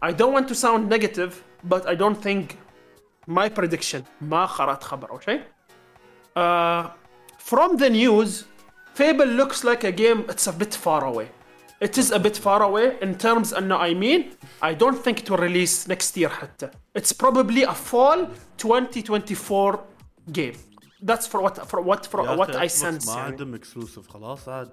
[0.02, 1.32] I don't want to sound negative
[1.64, 2.58] but I don't think
[3.28, 5.42] my prediction ما قرأت خبر أو شيء
[6.38, 6.90] uh,
[7.38, 8.46] from the news
[8.96, 11.28] Fable looks like a game it's a bit far away
[11.82, 14.24] it is a bit far away in terms أنه I mean
[14.62, 19.80] I don't think it will release next year حتى it's probably a fall 2024
[20.32, 20.56] game
[21.02, 23.22] that's for what for what for يا what أخي I Xbox sense ما يعني.
[23.32, 24.72] عندهم اكسكلوسيف خلاص عاد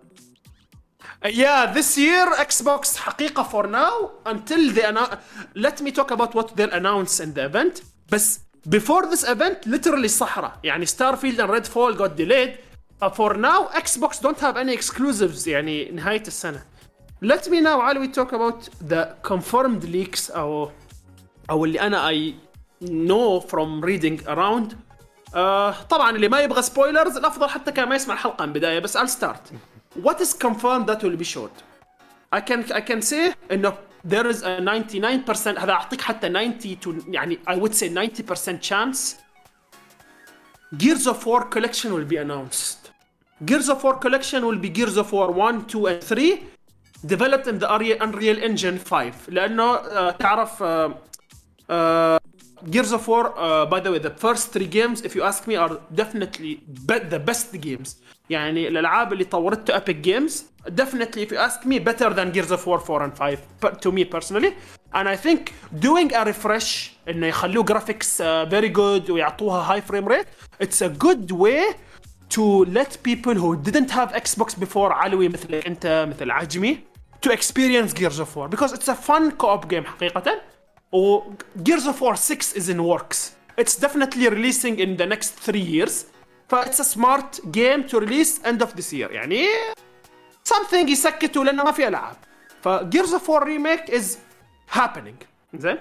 [1.26, 5.16] Yeah, this year Xbox حقيقة for now until they announce.
[5.56, 7.84] Let me talk about what they'll announce in the event.
[8.12, 8.40] بس
[8.70, 12.58] before this event literally صحراء يعني Starfield and Redfall got delayed.
[13.02, 16.64] Uh, for now Xbox don't have any exclusives يعني نهاية السنة.
[17.24, 20.72] Let me now علوي talk about the confirmed leaks أو
[21.50, 22.34] أو اللي أنا I
[22.82, 24.76] know from reading around.
[25.36, 28.98] آه طبعا اللي ما يبغى سبويلرز الافضل حتى كان ما يسمع الحلقة من البدايه بس
[28.98, 29.54] I'll start.
[30.07, 31.57] What is confirmed that will be showed?
[32.33, 33.73] I can I can say انه
[34.05, 39.17] there is a 99% هذا اعطيك حتى 90 to يعني I would say 90% chance
[40.77, 42.91] Gears of War collection will be announced.
[43.45, 46.43] Gears of War collection will be Gears of War 1, 2 and 3
[47.07, 50.93] developed in the Unreal- Unreal Engine 5 لانه uh, تعرف uh,
[51.71, 52.19] uh,
[52.71, 55.57] Gears of War, uh, by the way, the first three games, if you ask me,
[55.57, 56.53] are definitely
[56.89, 57.97] be- the best games.
[58.31, 60.33] يعني الالعاب اللي طورته Epic Games,
[60.71, 63.93] definitely, if you ask me, better than Gears of War 4 and 5, per- to
[63.93, 64.53] me personally.
[64.95, 70.07] And I think doing a refresh, انه يخلوه graphics uh, very good ويعطوها high frame
[70.09, 70.27] rate,
[70.65, 71.75] it's a good way
[72.37, 76.79] to let people who didn't have Xbox before علوي مثلك انت مثل عجمي
[77.27, 80.41] to experience Gears of War because it's a fun co-op game حقيقة.
[80.93, 81.21] و
[81.63, 83.31] Gears of War 6 is in works.
[83.61, 86.07] It's definitely releasing in the next three years.
[86.49, 89.47] ف it's a smart game to release end of this year يعني
[90.49, 92.17] something يسكتوا لانه ما في العاب.
[92.63, 94.17] ف Gears of War remake is
[94.79, 95.25] happening.
[95.55, 95.79] زين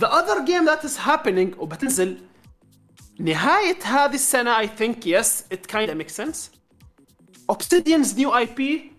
[0.00, 2.18] The other game that is happening وبتنزل
[3.18, 6.50] نهاية هذه السنة I think yes it kind of makes sense
[7.48, 8.92] Obsidian's new IP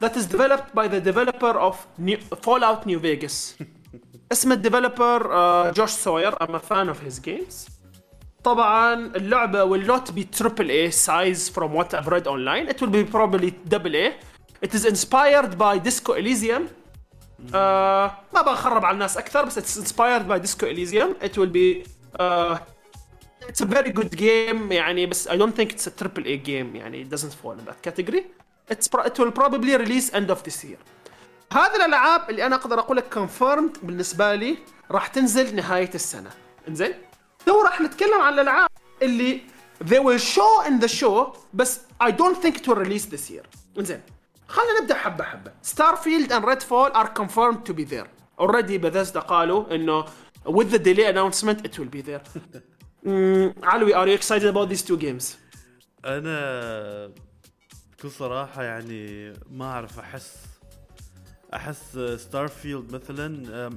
[0.00, 3.54] that is developed by the developer of new Fallout New Vegas
[4.32, 7.68] اسم الديفلوبر جوش سوير I'm a fan of his games
[8.43, 12.91] طبعا اللعبة will not be triple A size from what I've read online it will
[12.91, 14.13] be probably double A
[14.61, 16.63] it is inspired by Disco Elysium
[17.53, 17.53] uh,
[18.33, 21.83] ما بخرب على الناس أكثر بس it's inspired by Disco Elysium it will be
[22.19, 22.57] uh,
[23.49, 26.75] it's a very good game يعني بس I don't think it's a triple A game
[26.75, 28.23] يعني it doesn't fall in that category
[28.71, 30.77] it's pro- it will probably release end of this year
[31.53, 34.57] هذه الالعاب اللي أنا أقدر أقول لك confirmed بالنسبة لي
[34.91, 36.29] راح تنزل نهايه السنة
[36.67, 36.93] انزين
[37.47, 38.69] تو راح نتكلم عن الالعاب
[39.01, 39.41] اللي
[39.83, 43.45] they will show in the show بس I don't think it will release this year
[43.79, 44.01] انزين
[44.47, 48.07] خلينا نبدا حبه حبه Starfield and Redfall are confirmed to be there
[48.39, 50.05] already Bethesda قالوا انه
[50.45, 52.21] with the delay announcement it will be there
[53.63, 55.35] علوي are you excited about these two games
[56.05, 57.11] أنا
[57.97, 60.35] بكل صراحة يعني ما اعرف احس
[61.53, 63.69] احس Starfield مثلا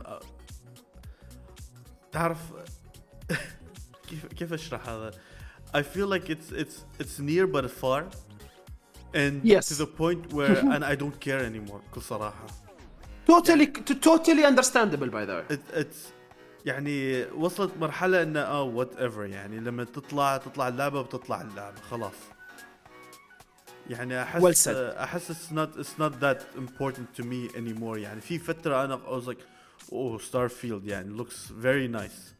[2.12, 2.38] تعرف
[4.09, 5.11] كيف كيف اشرح هذا
[5.75, 8.03] I feel like it's it's it's near but far
[9.13, 9.67] and Yes.
[9.69, 12.45] to the point where and I don't care anymore بكل صراحة
[13.31, 13.67] totally
[14.09, 15.97] totally understandable by the way it, it's
[16.65, 22.13] يعني وصلت مرحلة انه اه وات ايفر يعني لما تطلع تطلع اللعبة بتطلع اللعبة خلاص
[23.89, 24.75] يعني احس Well said.
[24.97, 29.21] احس it's not it's not that important to me anymore يعني في فترة انا I
[29.21, 29.41] was like
[29.91, 32.33] oh Starfield يعني looks very nice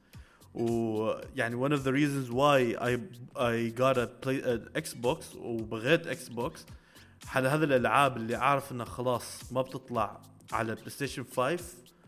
[0.55, 2.99] ويعني one of the reasons why I
[3.37, 6.53] I got a play an Xbox وبغيت Xbox
[7.35, 10.21] على هذه الألعاب اللي عارف إنها خلاص ما بتطلع
[10.53, 11.65] على PlayStation 5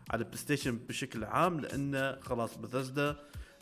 [0.09, 3.15] على PlayStation بشكل عام لأنه خلاص Bethesda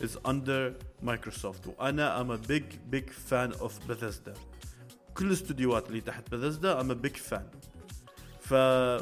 [0.03, 0.73] is under
[1.05, 1.67] Microsoft.
[1.67, 4.33] وأنا I'm a big big fan of Bethesda.
[5.13, 7.57] كل الاستديوهات اللي تحت Bethesda I'm a big fan.
[8.39, 8.53] ف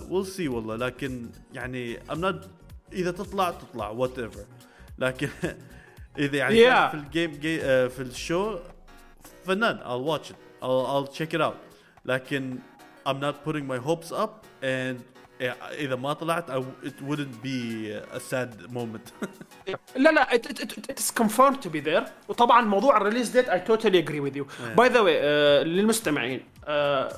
[0.09, 2.47] we'll see والله لكن يعني I'm not
[2.93, 4.58] إذا تطلع تطلع whatever.
[4.99, 5.29] لكن
[6.17, 6.91] اذا يعني Yeah.
[6.91, 8.59] في الجيم جي آه، في الشو
[9.45, 11.55] فنان I'll watch it I'll, I'll check it out
[12.05, 12.59] لكن
[13.07, 14.95] I'm not putting my hopes up and
[15.71, 19.27] اذا ما طلعت I, it wouldn't be a sad moment
[19.95, 23.49] لا لا it, it, it, it is confirmed to be there وطبعا موضوع الريليز ديت
[23.49, 24.45] I totally agree with you
[24.75, 27.13] by the way uh, للمستمعين uh,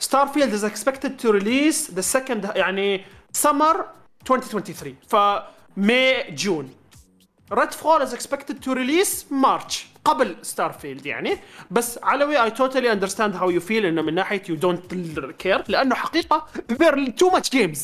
[0.00, 3.04] Starfield is expected to release the second يعني
[3.42, 3.84] summer
[4.26, 5.16] 2023 ف
[5.76, 6.32] May
[7.50, 11.38] June Redfall is expected to release March قبل ستارفيلد يعني
[11.70, 14.94] بس علوي I totally understand how you feel انه من ناحيه you don't
[15.46, 17.78] care لأنه حقيقه there are too much games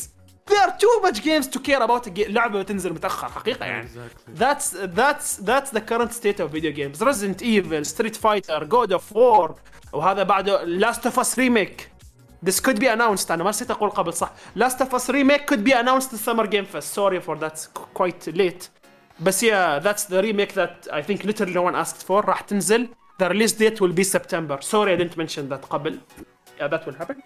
[0.49, 4.39] there are too much games to care about لعبه تنزل متاخر حقيقه يعني Exactly.
[4.39, 9.15] that's that's that's the current state of video games Resident Evil Street Fighter God of
[9.15, 9.51] War
[9.93, 11.81] وهذا بعده Last of Us remake
[12.45, 15.63] This could be announced أنا ما نسيت أقول قبل صح Last of Us remake could
[15.63, 18.69] be announced in Summer Game Fest sorry for that quite late
[19.19, 22.87] بس yeah that's the remake that I think literally no one asked for راح تنزل
[23.21, 25.99] the release date will be September sorry I didn't mention that قبل
[26.59, 27.21] that will happen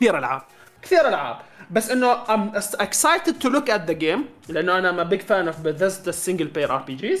[0.00, 0.42] كثير العاب
[0.82, 1.36] كثير العاب
[1.70, 5.56] بس انه I'm excited to look at the game لأنه أنا a big fan of
[5.62, 7.20] Bethesda single player RPGs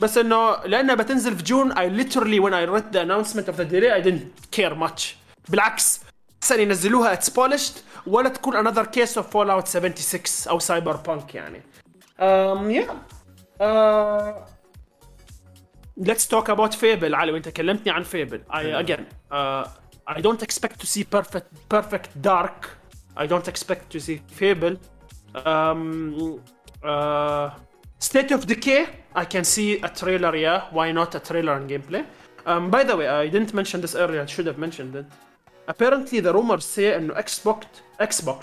[0.00, 3.64] بس انه لانها بتنزل في جون I literally when I read the announcement of the
[3.64, 5.02] delay I didn't care much
[5.48, 6.00] بالعكس
[6.42, 11.62] احسن ينزلوها it's polished ولا تكون another case of Fallout 76 أو سايبر بانك يعني
[12.19, 12.91] um, yeah
[13.59, 14.33] uh,
[15.97, 19.67] let's talk about Fable علي وانت كلمتني عن Fable I again uh,
[20.07, 22.77] I don't expect to see perfect perfect dark
[23.17, 24.75] I don't expect to see Fable
[25.45, 26.39] um,
[26.83, 27.49] uh,
[27.99, 32.03] State of Decay I can see a trailer yeah why not a trailer and gameplay
[32.45, 35.05] um, by the way I didn't mention this earlier I should have mentioned it
[35.67, 37.59] apparently the rumors say انه Xbox
[38.11, 38.39] Xbox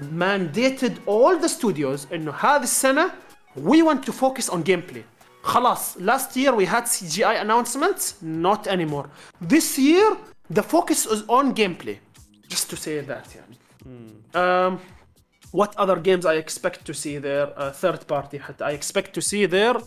[0.00, 3.10] mandated all the studios انه هذه السنة
[3.56, 5.02] we want to focus on gameplay
[5.42, 9.06] خلاص last year we had CGI announcements not anymore
[9.48, 10.16] this year
[10.52, 11.96] the focus is on gameplay
[12.48, 13.56] just to say that يعني
[14.34, 14.78] um,
[15.52, 19.20] what other games I expect to see there uh, third party حتى I expect to
[19.20, 19.82] see there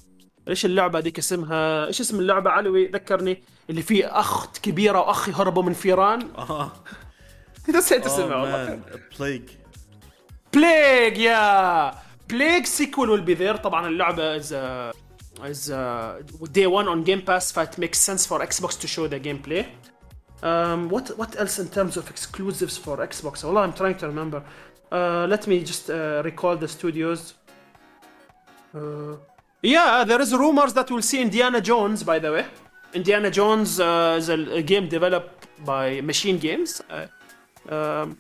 [0.48, 5.64] ايش اللعبه هذيك اسمها ايش اسم اللعبه علوي ذكرني اللي فيه اخت كبيره واخ يهربوا
[5.64, 6.72] من فيران اه
[7.70, 9.63] نسيت oh اسمها والله man
[10.54, 11.94] a plague بليج يا
[12.30, 14.94] بليج سيكول will be there طبعا اللعبه is uh,
[15.44, 16.22] is uh,
[16.52, 19.66] day one on Game Pass فit makes sense for Xbox to show the gameplay
[20.44, 24.42] um, what what else in terms of exclusives for Xbox والله I'm trying to remember
[24.92, 27.36] Uh, let me just uh, recall the studios.
[28.74, 29.16] Uh,
[29.62, 32.04] yeah, there is rumors that we'll see Indiana Jones.
[32.04, 32.46] By the way,
[32.94, 36.82] Indiana Jones uh, is a, a game developed by Machine Games.
[36.90, 37.06] Uh,
[37.76, 38.18] um,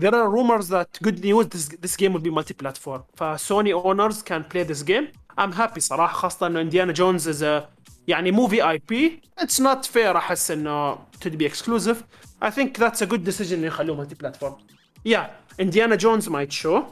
[0.00, 3.02] there are rumors that good news this, this game will be multi-platform.
[3.16, 5.08] فسوني owners can play this game.
[5.38, 7.68] I'm happy صراحة خاصة انه Indiana Jones is a
[8.08, 9.20] يعني movie IP.
[9.40, 11.96] It's not fair احس انه to be exclusive.
[12.42, 14.54] I think that's a good decision انه يخلوه multi platform.
[15.04, 15.26] Yeah,
[15.58, 16.84] Indiana Jones might show.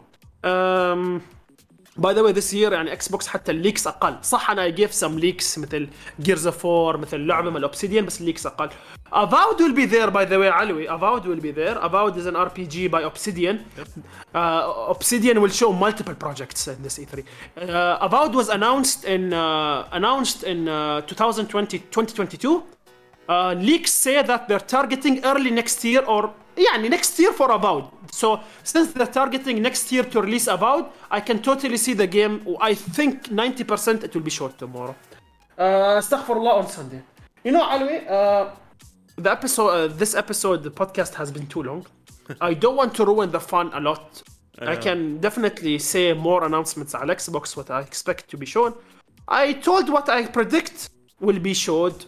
[0.45, 1.21] Um,
[2.00, 5.20] باي ذا واي ذس يير يعني إكس بوكس حتى الليكس أقل صح أنا جيف سم
[5.20, 5.88] ليكس مثل
[6.20, 8.70] جيرز اوف 4 مثل لعبه من الاوبسيديان بس الليكس أقل
[9.12, 12.36] Avowed will be there by the way علوي Avowed will be there Avowed is an
[12.36, 13.58] RPG by Obsidian
[14.36, 19.88] uh, Obsidian will show multiple projects in this E3 uh, Avowed was announced in uh,
[19.91, 22.64] announced in uh, 2020 2022
[23.30, 27.85] uh, leaks say that they're targeting early next year or يعني next year for Avowed.
[28.12, 32.35] So since they're targeting next year to release Avowed, I can totally see the game.
[32.61, 34.95] I think 90% it will be short tomorrow.
[35.59, 37.01] Uh, astaghfirullah on Sunday.
[37.45, 38.51] You know, Alwi, uh,
[39.17, 41.87] the episode, uh, this episode, the podcast has been too long.
[42.41, 44.23] I don't want to ruin the fun a lot.
[44.61, 48.73] I can definitely say more announcements on Xbox, what I expect to be shown.
[49.27, 50.91] I told what I predict
[51.21, 52.05] will be showed.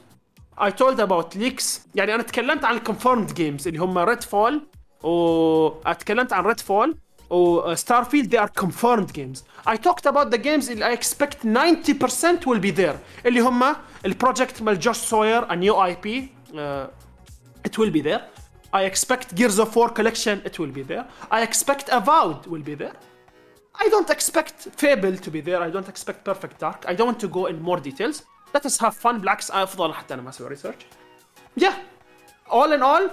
[0.58, 4.66] I told about leaks يعني انا تكلمت عن الكونفيرمد جيمز اللي هم ريد فول
[5.02, 6.96] واتكلمت عن ريد فول
[7.30, 12.46] وستار فيلد they are confirmed games I talked about the games اللي I expect 90%
[12.46, 16.08] will be there اللي هم البروجكت مال جوش سوير a new IP
[16.52, 16.58] uh,
[17.68, 18.20] it will be there
[18.74, 22.74] I expect Gears of War collection it will be there I expect Avowed will be
[22.82, 22.96] there
[23.84, 27.20] I don't expect Fable to be there I don't expect Perfect Dark I don't want
[27.26, 28.16] to go in more details
[28.56, 30.74] let us have fun بالعكس افضل حتى انا ما اسوي ريسيرش
[31.60, 31.74] yeah
[32.50, 33.10] all in all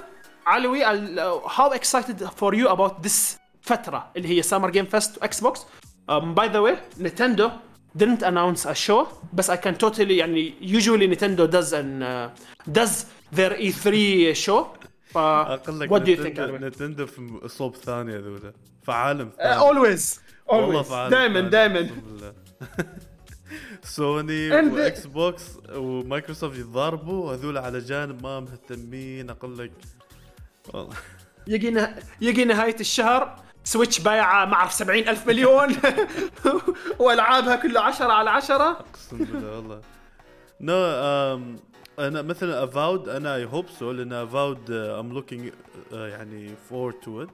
[0.47, 5.39] علوي uh, how excited for you about this فترة اللي هي Summer Game Fest واكس
[5.41, 5.61] بوكس
[6.11, 7.49] um, by the way Nintendo
[7.97, 12.29] didn't announce a show بس I can totally يعني usually Nintendo does an uh,
[12.79, 13.87] does their E3
[14.45, 14.65] show
[15.13, 18.53] ف اقول لك what do you think علوي؟ نتندو في اسلوب ثاني هذول
[18.85, 22.33] في عالم Uh, ثاني always والله always في عالم دائما ثاني، دائما أقسم بالله.
[23.82, 29.72] Sony و Xbox و Microsoft يتضاربوا هذول على جانب ما مهتمين أقول لك
[30.74, 30.94] والله.
[31.46, 31.96] يجي نه...
[32.20, 35.76] يجي نهاية الشهر Switch بايعة ما اعرف 70 ألف مليون.
[36.98, 39.80] وألعابها كلها 10 على 10 أقسم بالله والله.
[40.60, 41.60] No um,
[41.98, 45.52] أنا مثلا Avowed أنا I hope so لأن Avowed I'm looking
[45.92, 47.28] يعني for to it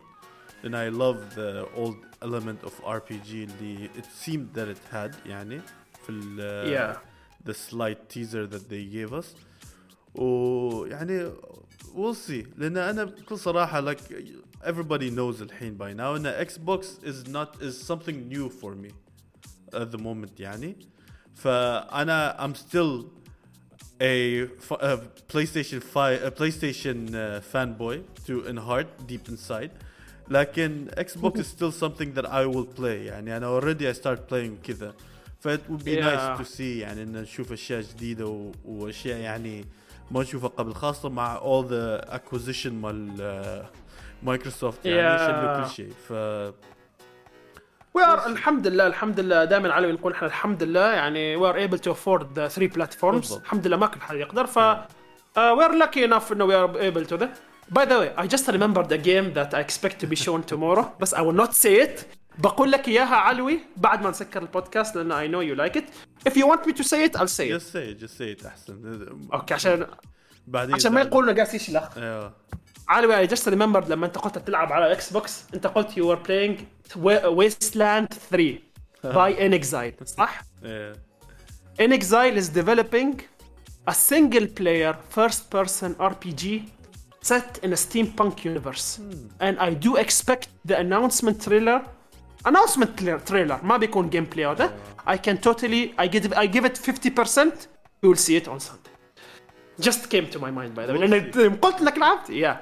[0.64, 5.60] and I love the old element of RPG اللي it seemed that it had يعني.
[6.05, 6.39] في ال
[6.73, 6.97] Yeah.
[7.49, 9.25] the slight teaser that they gave us
[10.15, 11.31] ويعني
[11.95, 13.99] we'll see لان انا بكل صراحه like
[14.63, 18.91] everybody knows الحين by now ان Xbox is not is something new for me
[19.73, 20.75] at the moment يعني
[21.35, 23.05] فانا I'm still
[24.01, 24.97] a, f- a
[25.33, 29.69] PlayStation 5 a PlayStation uh, fanboy to in heart deep inside
[30.29, 34.57] لكن Xbox is still something that I will play يعني انا already I start playing
[34.63, 34.93] كذا
[35.44, 39.64] ف it'd be nice to see يعني إن نشوف أشياء جديدة وأشياء يعني
[40.10, 43.70] ما نشوفها قبل خاصة مع all the acquisition مال آه،
[44.22, 45.66] مايكروسوفت يعني yeah.
[45.66, 45.92] كل شيء.
[46.08, 46.12] ف
[47.94, 51.92] we're الحمد لله الحمد لله دائما العالم نقول إحنا الحمد لله يعني we're able to
[51.92, 54.58] afford the three platforms الحمد لله ما كل حد يقدر ف
[55.38, 57.30] we're lucky enough إنه we're able to the
[57.68, 60.84] by the way I just remembered a game that I expect to be shown tomorrow
[61.00, 62.00] بس I will not say it
[62.37, 65.85] بقول لك اياها علوي بعد ما نسكر البودكاست لان I know you like it
[66.29, 68.41] if you want me to say it I'll say it just say it just say
[68.41, 69.87] it احسن اوكي عشان
[70.47, 71.07] بعدين عشان ما زعل.
[71.07, 72.33] يقولوا قاعد يشلخ ايوه
[72.87, 76.19] علوي I just remembered لما انت قلت تلعب على اكس بوكس انت قلت you were
[76.27, 76.59] playing
[77.39, 78.59] Wasteland 3
[79.03, 80.93] by Inexile صح؟ ايه
[81.81, 83.21] Inexile is developing
[83.89, 86.43] a single player first person RPG
[87.31, 88.87] set in a steampunk universe.
[89.47, 91.79] And I do expect the announcement trailer
[92.45, 94.73] announcement tra- trailer ما بيكون جيم بلاي هذا
[95.07, 97.67] I can totally I give I give it 50%
[98.01, 98.93] we will see it on Sunday.
[99.79, 100.99] Just came to my mind by the way.
[100.99, 102.57] We'll لأن قلت انك لعبت yeah.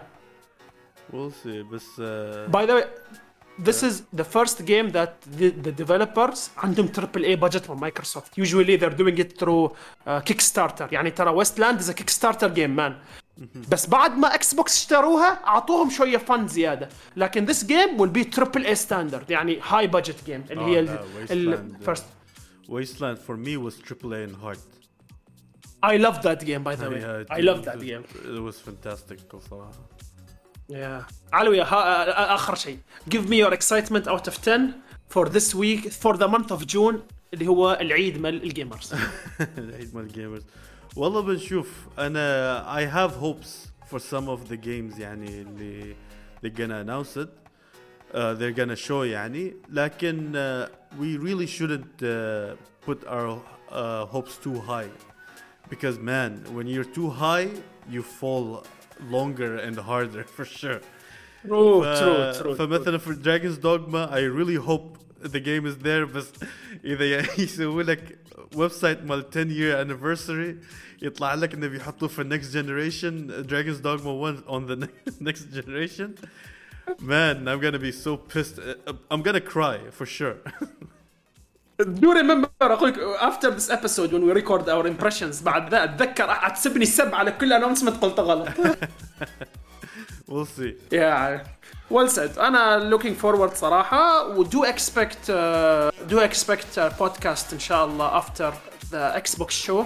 [1.13, 2.83] we'll see بس uh, By the way
[3.59, 8.37] this is the first game that the, the developers عندهم triple A budget from Microsoft.
[8.37, 9.71] Usually they're doing it through
[10.05, 10.87] uh, Kickstarter.
[10.91, 12.95] يعني ترى Westland is a Kickstarter game man.
[13.70, 16.88] بس بعد ما إكس بوكس اشتروها أعطوهم شوية فن زيادة.
[17.16, 20.80] لكن this game will be triple A standard يعني high budget game اللي هي
[21.30, 22.04] ال first
[22.68, 24.58] Wasteland for me was triple A in heart
[25.84, 29.72] I love that game by the way I love that game it was fantastic بصراحة.
[30.70, 32.78] يا علوي آه، آه، آه، آخر شيء.
[33.08, 34.68] give me your excitement out of 10
[35.08, 37.02] for this week for the month of June
[37.34, 38.94] اللي هو العيد مال ال gamers
[39.58, 40.42] العيد مال ال gamers
[40.95, 45.95] والله بنشوف انا I have hopes for some of the games يعني اللي
[46.41, 47.29] they're gonna announce it
[48.13, 50.69] uh, they're gonna show يعني لكن uh,
[50.99, 52.55] we really shouldn't uh,
[52.87, 53.39] put our
[53.71, 54.89] uh, hopes too high
[55.69, 57.49] because man when you're too high
[57.89, 58.63] you fall
[59.11, 60.79] longer and harder for sure
[61.45, 66.05] true ف- true true فمثلا في دراجونز دوغما I really hope the game is there
[66.15, 66.31] بس
[66.85, 68.17] اذا يسوي لك
[68.55, 70.65] ويب سايت مال 10 year anniversary
[71.01, 74.87] يطلع لك انه بيحطوه في next generation Dragon's Dogma 1 on the
[75.27, 76.09] next generation
[77.01, 78.59] man I'm gonna be so pissed
[79.11, 80.37] I'm gonna cry for sure
[81.79, 86.33] do remember اقول لك after this episode when we record our impressions بعد ذا اتذكر
[86.33, 88.49] حتسبني السب على كل announcement قلته غلط
[90.31, 91.39] we'll see yeah
[91.93, 97.59] well said انا looking forward صراحه و do expect uh, do expect a podcast ان
[97.59, 98.53] شاء الله after
[98.91, 99.83] the Xbox show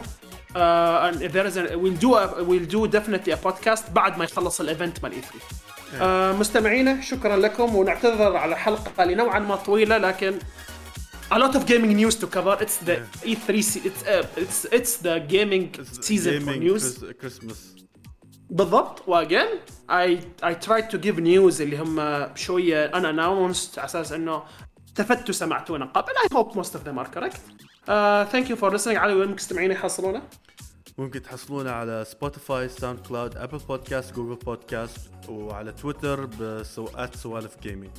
[0.56, 4.18] uh, and if there is a, we'll do a, we'll do definitely a podcast بعد
[4.18, 9.40] ما يخلص الايفنت مال اي 3 uh, مستمعينا شكرا لكم ونعتذر على حلقه اللي نوعا
[9.40, 10.40] ما طويله لكن
[11.32, 12.56] a lot of gaming news to cover.
[12.64, 12.96] It's the
[13.34, 13.50] E3.
[13.72, 15.66] Se- it's uh, it's it's the gaming
[16.10, 16.84] season for Gaming news.
[16.98, 17.60] Chris- Christmas
[18.51, 19.09] بالضبط.
[19.09, 19.47] واجين
[19.91, 24.43] I I tried to give news اللي هم شوية unannounced على أساس إنه
[24.89, 26.13] استفدتوا سمعتونا قبل.
[26.13, 27.37] I hope most of them are correct.
[27.89, 28.97] Uh, thank you for listening.
[28.97, 30.23] على وين مستمعين يحصلونا؟
[30.99, 37.91] ممكن تحصلونا على Spotify SoundCloud Apple Podcasts Google Podcasts وعلى تويتر بسوقات سوالف gaming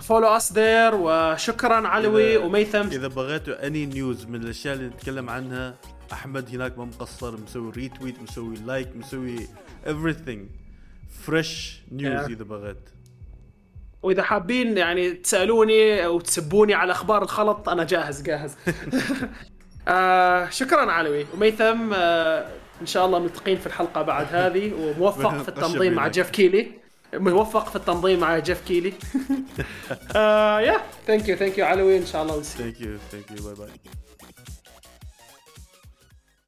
[0.00, 2.78] follow us there وشكرا علوي وميثم.
[2.78, 5.74] إذا بغيتوا any news من الأشياء اللي نتكلم عنها
[6.12, 9.38] أحمد هناك ما مقصر مسوي retweet مسوي like مسوي
[9.86, 10.38] everything.
[11.26, 12.24] fresh news.
[12.24, 12.90] إذا بغيت.
[14.02, 18.56] وإذا حابين يعني تسألوني أو تسبوني على أخبار الخلط أنا جاهز جاهز.
[19.88, 21.26] آه شكرا علوي.
[21.34, 22.48] وميثم آه
[22.80, 24.72] إن شاء الله ملتقين في الحلقة بعد هذه.
[24.74, 26.08] وموفق في التنظيم مع.
[26.08, 26.72] Geoff Keighley.
[27.14, 28.92] موفق في التنظيم مع Geoff Keighley.
[30.16, 31.98] آه yeah thank you thank you علوي.
[31.98, 33.68] إن شاء الله thank you thank you bye bye